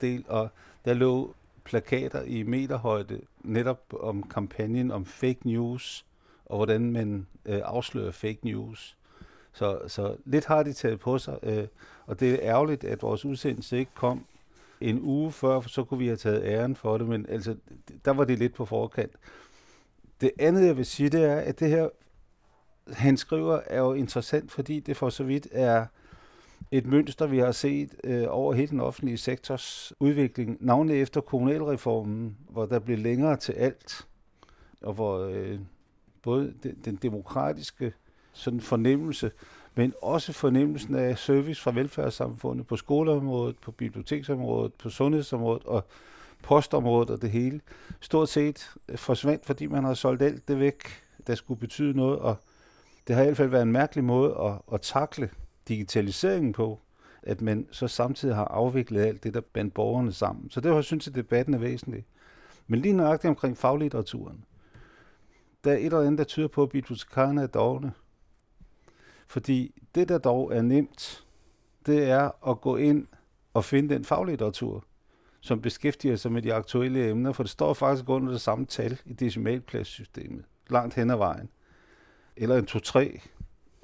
del, 0.00 0.24
og 0.28 0.48
der 0.84 0.94
lå 0.94 1.34
plakater 1.64 2.22
i 2.22 2.42
meterhøjde 2.42 3.20
netop 3.40 3.94
om 4.00 4.22
kampagnen 4.22 4.90
om 4.90 5.04
fake 5.04 5.38
news, 5.44 6.06
og 6.46 6.56
hvordan 6.56 6.92
man 6.92 7.26
øh, 7.46 7.60
afslører 7.64 8.10
fake 8.10 8.38
news. 8.42 8.96
Så, 9.52 9.80
så 9.88 10.16
lidt 10.24 10.44
har 10.44 10.62
de 10.62 10.72
taget 10.72 11.00
på 11.00 11.18
sig, 11.18 11.38
øh, 11.42 11.66
og 12.06 12.20
det 12.20 12.32
er 12.32 12.38
ærgerligt, 12.42 12.84
at 12.84 13.02
vores 13.02 13.24
udsendelse 13.24 13.78
ikke 13.78 13.94
kom 13.94 14.26
en 14.80 15.00
uge 15.02 15.32
før, 15.32 15.60
for 15.60 15.68
så 15.68 15.84
kunne 15.84 15.98
vi 15.98 16.06
have 16.06 16.16
taget 16.16 16.44
æren 16.44 16.76
for 16.76 16.98
det, 16.98 17.08
men 17.08 17.26
altså, 17.28 17.56
der 18.04 18.10
var 18.10 18.24
det 18.24 18.38
lidt 18.38 18.54
på 18.54 18.64
forkant. 18.64 19.12
Det 20.20 20.30
andet, 20.38 20.66
jeg 20.66 20.76
vil 20.76 20.86
sige, 20.86 21.08
det 21.08 21.24
er, 21.24 21.36
at 21.36 21.60
det 21.60 21.68
her 21.68 21.88
han 22.92 23.16
skriver, 23.16 23.60
er 23.66 23.78
jo 23.78 23.92
interessant, 23.92 24.52
fordi 24.52 24.80
det 24.80 24.96
for 24.96 25.10
så 25.10 25.24
vidt 25.24 25.48
er 25.52 25.86
et 26.70 26.86
mønster, 26.86 27.26
vi 27.26 27.38
har 27.38 27.52
set 27.52 27.94
øh, 28.04 28.24
over 28.28 28.52
hele 28.52 28.70
den 28.70 28.80
offentlige 28.80 29.16
sektors 29.16 29.92
udvikling, 30.00 30.56
navnlig 30.60 31.02
efter 31.02 31.20
kommunalreformen, 31.20 32.36
hvor 32.48 32.66
der 32.66 32.78
blev 32.78 32.98
længere 32.98 33.36
til 33.36 33.52
alt, 33.52 34.06
og 34.80 34.92
hvor 34.92 35.18
øh, 35.18 35.58
både 36.22 36.54
den, 36.62 36.78
den 36.84 36.96
demokratiske 36.96 37.92
sådan 38.32 38.60
fornemmelse, 38.60 39.30
men 39.74 39.92
også 40.02 40.32
fornemmelsen 40.32 40.94
af 40.94 41.18
service 41.18 41.62
fra 41.62 41.72
velfærdssamfundet 41.72 42.66
på 42.66 42.76
skoleområdet, 42.76 43.58
på 43.58 43.70
biblioteksområdet, 43.70 44.74
på 44.74 44.90
sundhedsområdet 44.90 45.64
og 45.64 45.84
postområdet 46.42 47.10
og 47.10 47.22
det 47.22 47.30
hele, 47.30 47.60
stort 48.00 48.28
set 48.28 48.74
forsvandt, 48.96 49.46
fordi 49.46 49.66
man 49.66 49.84
har 49.84 49.94
solgt 49.94 50.22
alt 50.22 50.48
det 50.48 50.58
væk, 50.58 50.82
der 51.26 51.34
skulle 51.34 51.60
betyde 51.60 51.96
noget, 51.96 52.18
og 52.18 52.36
det 53.06 53.16
har 53.16 53.22
i 53.22 53.26
hvert 53.26 53.36
fald 53.36 53.48
været 53.48 53.62
en 53.62 53.72
mærkelig 53.72 54.04
måde 54.04 54.36
at, 54.40 54.74
at 54.74 54.80
takle 54.80 55.30
digitaliseringen 55.68 56.52
på, 56.52 56.80
at 57.22 57.40
man 57.40 57.68
så 57.70 57.88
samtidig 57.88 58.34
har 58.34 58.44
afviklet 58.44 59.00
alt 59.00 59.24
det, 59.24 59.34
der 59.34 59.40
bandt 59.40 59.74
borgerne 59.74 60.12
sammen. 60.12 60.50
Så 60.50 60.60
derfor 60.60 60.80
synes 60.80 61.06
jeg, 61.06 61.12
at 61.12 61.16
debatten 61.16 61.54
er 61.54 61.58
væsentlig. 61.58 62.06
Men 62.66 62.80
lige 62.80 62.92
nøjagtigt 62.92 63.28
omkring 63.28 63.56
faglitteraturen, 63.58 64.44
der 65.64 65.72
er 65.72 65.76
et 65.76 65.84
eller 65.84 66.00
andet, 66.00 66.18
der 66.18 66.24
tyder 66.24 66.48
på, 66.48 66.62
at 66.62 66.68
bibliotekarerne 66.68 67.42
er 67.42 67.46
dogne. 67.46 67.92
Fordi 69.26 69.82
det, 69.94 70.08
der 70.08 70.18
dog 70.18 70.56
er 70.56 70.62
nemt, 70.62 71.24
det 71.86 72.10
er 72.10 72.48
at 72.50 72.60
gå 72.60 72.76
ind 72.76 73.06
og 73.54 73.64
finde 73.64 73.94
den 73.94 74.04
faglitteratur, 74.04 74.84
som 75.40 75.60
beskæftiger 75.60 76.16
sig 76.16 76.32
med 76.32 76.42
de 76.42 76.54
aktuelle 76.54 77.08
emner, 77.10 77.32
for 77.32 77.42
det 77.42 77.50
står 77.50 77.74
faktisk 77.74 78.08
under 78.08 78.32
det 78.32 78.40
samme 78.40 78.66
tal 78.66 79.00
i 79.04 79.12
decimalpladssystemet, 79.12 80.44
langt 80.70 80.94
hen 80.94 81.10
ad 81.10 81.16
vejen. 81.16 81.48
Eller 82.36 82.56
en 82.56 82.66
to-tre 82.66 83.20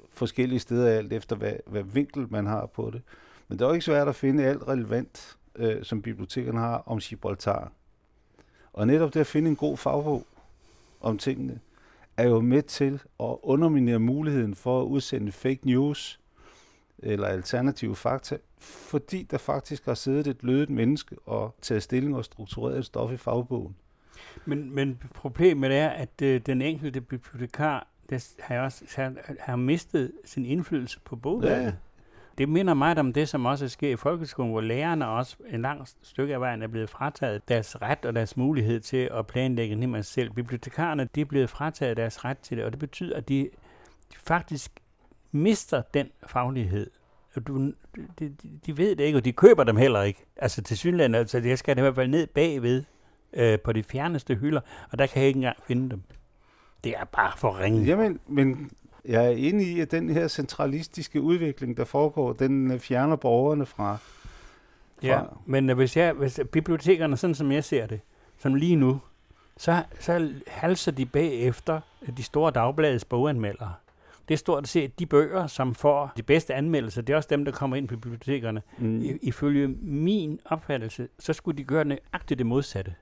forskellige 0.09 0.59
steder, 0.59 0.97
alt 0.97 1.13
efter 1.13 1.35
hvad, 1.35 1.53
hvad 1.67 1.83
vinkel 1.83 2.27
man 2.29 2.45
har 2.45 2.65
på 2.65 2.89
det. 2.93 3.01
Men 3.47 3.59
det 3.59 3.65
er 3.65 3.69
jo 3.69 3.73
ikke 3.73 3.85
svært 3.85 4.07
at 4.07 4.15
finde 4.15 4.45
alt 4.45 4.67
relevant, 4.67 5.37
øh, 5.55 5.83
som 5.83 6.01
bibliotekerne 6.01 6.59
har 6.59 6.83
om 6.85 6.99
Gibraltar. 6.99 7.71
Og 8.73 8.87
netop 8.87 9.13
det 9.13 9.19
at 9.19 9.27
finde 9.27 9.49
en 9.49 9.55
god 9.55 9.77
fagbog 9.77 10.27
om 11.01 11.17
tingene, 11.17 11.59
er 12.17 12.27
jo 12.27 12.39
med 12.41 12.61
til 12.61 12.93
at 13.19 13.35
underminere 13.43 13.99
muligheden 13.99 14.55
for 14.55 14.81
at 14.81 14.85
udsende 14.85 15.31
fake 15.31 15.59
news 15.63 16.19
eller 16.97 17.27
alternative 17.27 17.95
fakta, 17.95 18.37
fordi 18.59 19.23
der 19.31 19.37
faktisk 19.37 19.85
har 19.85 19.93
siddet 19.93 20.27
et 20.27 20.37
lødet 20.41 20.69
menneske 20.69 21.15
og 21.25 21.55
taget 21.61 21.83
stilling 21.83 22.15
og 22.15 22.25
struktureret 22.25 22.77
et 22.77 22.85
stof 22.85 23.11
i 23.11 23.17
fagbogen. 23.17 23.75
Men, 24.45 24.75
men 24.75 24.99
problemet 25.13 25.71
er, 25.71 25.89
at 25.89 26.21
øh, 26.23 26.41
den 26.45 26.61
enkelte 26.61 27.01
bibliotekar 27.01 27.87
det 28.09 28.35
har, 28.39 28.59
også, 28.59 28.85
har, 28.95 29.13
har 29.39 29.55
mistet 29.55 30.11
sin 30.25 30.45
indflydelse 30.45 30.99
på 31.05 31.15
bogværket. 31.15 31.65
Ja. 31.65 31.71
Det 32.37 32.49
minder 32.49 32.73
meget 32.73 32.97
om 32.97 33.13
det, 33.13 33.29
som 33.29 33.45
også 33.45 33.69
sker 33.69 33.89
i 33.89 33.95
folkeskolen, 33.95 34.51
hvor 34.51 34.61
lærerne 34.61 35.07
også 35.07 35.35
en 35.49 35.61
lang 35.61 35.87
stykke 36.01 36.33
af 36.33 36.39
vejen 36.39 36.61
er 36.61 36.67
blevet 36.67 36.89
frataget 36.89 37.49
deres 37.49 37.81
ret 37.81 38.05
og 38.05 38.15
deres 38.15 38.37
mulighed 38.37 38.79
til 38.79 39.09
at 39.13 39.27
planlægge 39.27 39.75
nemlig 39.75 40.05
selv. 40.05 40.31
Bibliotekarerne 40.31 41.09
de 41.15 41.21
er 41.21 41.25
blevet 41.25 41.49
frataget 41.49 41.97
deres 41.97 42.25
ret 42.25 42.37
til 42.37 42.57
det, 42.57 42.65
og 42.65 42.71
det 42.71 42.79
betyder, 42.79 43.17
at 43.17 43.29
de, 43.29 43.49
de 44.13 44.17
faktisk 44.17 44.71
mister 45.31 45.81
den 45.93 46.07
faglighed. 46.27 46.89
Du, 47.47 47.71
de, 48.19 48.35
de 48.65 48.77
ved 48.77 48.95
det 48.95 49.03
ikke, 49.03 49.17
og 49.17 49.25
de 49.25 49.33
køber 49.33 49.63
dem 49.63 49.77
heller 49.77 50.01
ikke. 50.01 50.25
Altså 50.35 50.61
til 50.61 50.77
synligheden, 50.77 51.15
altså 51.15 51.37
jeg 51.37 51.57
skal 51.57 51.77
i 51.77 51.81
hvert 51.81 51.95
fald 51.95 52.07
ned 52.07 52.27
bagved 52.27 52.83
øh, 53.33 53.59
på 53.59 53.73
de 53.73 53.83
fjerneste 53.83 54.35
hylder, 54.35 54.61
og 54.91 54.99
der 54.99 55.05
kan 55.05 55.21
jeg 55.21 55.27
ikke 55.27 55.37
engang 55.37 55.57
finde 55.67 55.89
dem. 55.89 56.01
Det 56.83 56.93
er 56.97 57.05
bare 57.05 57.31
for 57.37 57.59
ringe. 57.59 57.83
Jamen, 57.83 58.19
men 58.27 58.71
jeg 59.05 59.25
er 59.25 59.29
enig 59.29 59.67
i, 59.67 59.79
at 59.79 59.91
den 59.91 60.09
her 60.09 60.27
centralistiske 60.27 61.21
udvikling, 61.21 61.77
der 61.77 61.85
foregår, 61.85 62.33
den 62.33 62.71
øh, 62.71 62.79
fjerner 62.79 63.15
borgerne 63.15 63.65
fra... 63.65 63.95
fra 63.95 65.07
ja, 65.07 65.21
men 65.45 65.69
hvis, 65.69 65.97
jeg, 65.97 66.13
hvis 66.13 66.39
bibliotekerne, 66.51 67.17
sådan 67.17 67.35
som 67.35 67.51
jeg 67.51 67.63
ser 67.63 67.85
det, 67.85 67.99
som 68.37 68.55
lige 68.55 68.75
nu, 68.75 68.99
så, 69.57 69.83
så 69.99 70.33
halser 70.47 70.91
de 70.91 71.05
bagefter 71.05 71.81
de 72.17 72.23
store 72.23 72.51
dagbladets 72.51 73.05
boganmeldere. 73.05 73.73
Det 74.27 74.33
er 74.33 74.37
stort 74.37 74.67
set 74.67 74.99
de 74.99 75.05
bøger, 75.05 75.47
som 75.47 75.75
får 75.75 76.11
de 76.17 76.23
bedste 76.23 76.53
anmeldelser. 76.53 77.01
Det 77.01 77.13
er 77.13 77.17
også 77.17 77.29
dem, 77.31 77.45
der 77.45 77.51
kommer 77.51 77.77
ind 77.77 77.87
på 77.87 77.95
bibliotekerne. 77.95 78.61
Mm. 78.77 79.01
I, 79.01 79.17
ifølge 79.21 79.67
min 79.81 80.39
opfattelse, 80.45 81.07
så 81.19 81.33
skulle 81.33 81.57
de 81.57 81.63
gøre 81.63 81.85
nøjagtigt 81.85 82.37
det 82.37 82.45
modsatte. 82.45 82.95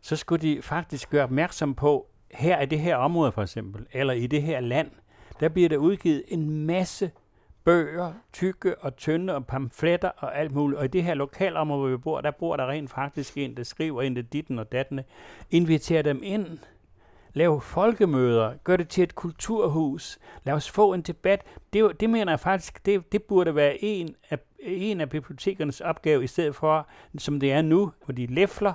Så 0.00 0.16
skulle 0.16 0.42
de 0.42 0.62
faktisk 0.62 1.10
gøre 1.10 1.24
opmærksom 1.24 1.74
på, 1.74 2.06
her 2.32 2.60
i 2.60 2.66
det 2.66 2.78
her 2.78 2.96
område 2.96 3.32
for 3.32 3.42
eksempel, 3.42 3.86
eller 3.92 4.14
i 4.14 4.26
det 4.26 4.42
her 4.42 4.60
land, 4.60 4.90
der 5.40 5.48
bliver 5.48 5.68
der 5.68 5.76
udgivet 5.76 6.22
en 6.28 6.66
masse 6.66 7.10
bøger, 7.64 8.12
tykke 8.32 8.78
og 8.78 8.96
tynde 8.96 9.34
og 9.34 9.46
pamfletter 9.46 10.08
og 10.08 10.38
alt 10.38 10.52
muligt. 10.52 10.78
Og 10.78 10.84
i 10.84 10.88
det 10.88 11.04
her 11.04 11.14
lokalområde, 11.14 11.80
hvor 11.80 11.90
vi 11.90 11.96
bor, 11.96 12.20
der 12.20 12.30
bor 12.30 12.56
der 12.56 12.68
rent 12.70 12.90
faktisk 12.90 13.38
en, 13.38 13.56
der 13.56 13.62
skriver 13.62 14.02
ind 14.02 14.14
til 14.14 14.24
ditten 14.24 14.58
og 14.58 14.72
dattene. 14.72 15.04
Inviter 15.50 16.02
dem 16.02 16.20
ind. 16.22 16.58
Lav 17.34 17.60
folkemøder. 17.60 18.54
Gør 18.64 18.76
det 18.76 18.88
til 18.88 19.02
et 19.02 19.14
kulturhus. 19.14 20.18
Lad 20.44 20.54
os 20.54 20.70
få 20.70 20.92
en 20.92 21.02
debat. 21.02 21.42
Det, 21.72 22.00
det 22.00 22.10
mener 22.10 22.32
jeg 22.32 22.40
faktisk, 22.40 22.86
det, 22.86 23.12
det 23.12 23.22
burde 23.22 23.54
være 23.54 23.84
en 23.84 24.14
af, 24.30 24.38
en 24.60 25.00
af 25.00 25.10
bibliotekernes 25.10 25.80
opgave, 25.80 26.24
i 26.24 26.26
stedet 26.26 26.54
for, 26.54 26.88
som 27.18 27.40
det 27.40 27.52
er 27.52 27.62
nu, 27.62 27.92
hvor 28.04 28.14
de 28.14 28.26
læfler, 28.26 28.72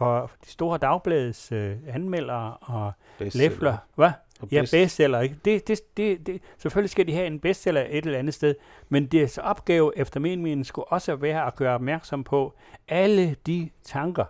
for 0.00 0.30
de 0.44 0.50
store 0.50 0.78
dagbladets 0.78 1.52
øh, 1.52 1.76
anmeldere 1.88 2.56
og 2.60 2.92
læfler. 3.18 3.76
Hvad? 3.94 4.10
Ja, 4.52 4.64
bestseller. 4.70 5.20
Ikke? 5.20 5.36
Det, 5.44 5.68
det, 5.68 5.80
det, 5.96 6.26
det, 6.26 6.42
selvfølgelig 6.58 6.90
skal 6.90 7.06
de 7.06 7.12
have 7.12 7.26
en 7.26 7.40
bestseller 7.40 7.86
et 7.88 8.06
eller 8.06 8.18
andet 8.18 8.34
sted, 8.34 8.54
men 8.88 9.06
deres 9.06 9.38
opgave 9.38 9.98
efter 9.98 10.20
min 10.20 10.42
mening 10.42 10.66
skulle 10.66 10.92
også 10.92 11.16
være 11.16 11.46
at 11.46 11.56
gøre 11.56 11.74
opmærksom 11.74 12.24
på 12.24 12.54
alle 12.88 13.36
de 13.46 13.70
tanker 13.82 14.24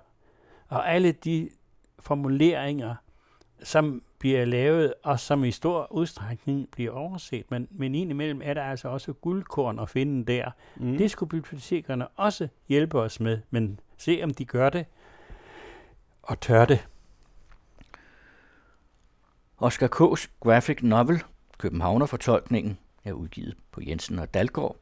og 0.68 0.92
alle 0.92 1.12
de 1.12 1.50
formuleringer, 1.98 2.94
som 3.62 4.02
bliver 4.18 4.44
lavet, 4.44 4.94
og 5.02 5.20
som 5.20 5.44
i 5.44 5.50
stor 5.50 5.92
udstrækning 5.92 6.68
bliver 6.70 6.92
overset. 6.92 7.50
Men, 7.50 7.68
men 7.70 7.94
indimellem 7.94 8.40
er 8.44 8.54
der 8.54 8.62
altså 8.62 8.88
også 8.88 9.12
guldkorn 9.12 9.78
at 9.78 9.88
finde 9.88 10.32
der. 10.32 10.50
Mm. 10.76 10.96
Det 10.98 11.10
skulle 11.10 11.30
bibliotekerne 11.30 12.08
også 12.08 12.48
hjælpe 12.68 12.98
os 12.98 13.20
med, 13.20 13.38
men 13.50 13.80
se 13.96 14.20
om 14.22 14.30
de 14.30 14.44
gør 14.44 14.70
det, 14.70 14.86
og 16.22 16.40
tør 16.40 16.64
det. 16.64 16.86
Oscar 19.58 19.88
K's 19.88 20.26
graphic 20.40 20.78
novel, 20.82 21.22
Københavner-fortolkningen, 21.58 22.78
er 23.04 23.12
udgivet 23.12 23.56
på 23.72 23.80
Jensen 23.86 24.18
og 24.18 24.34
Dalgaard, 24.34 24.76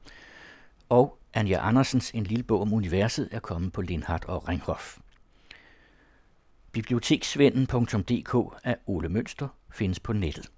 og 0.88 1.18
Anja 1.35 1.68
Andersens 1.68 2.11
En 2.11 2.24
lille 2.24 2.44
bog 2.44 2.61
om 2.61 2.72
universet 2.72 3.29
er 3.33 3.40
kommet 3.40 3.72
på 3.72 3.83
Lindhardt 3.83 4.24
og 4.24 4.48
Ringhof. 4.48 4.98
Biblioteksvennen.dk 6.72 8.35
af 8.64 8.77
Ole 8.87 9.09
Mønster 9.09 9.48
findes 9.72 10.01
på 10.01 10.12
nettet. 10.12 10.51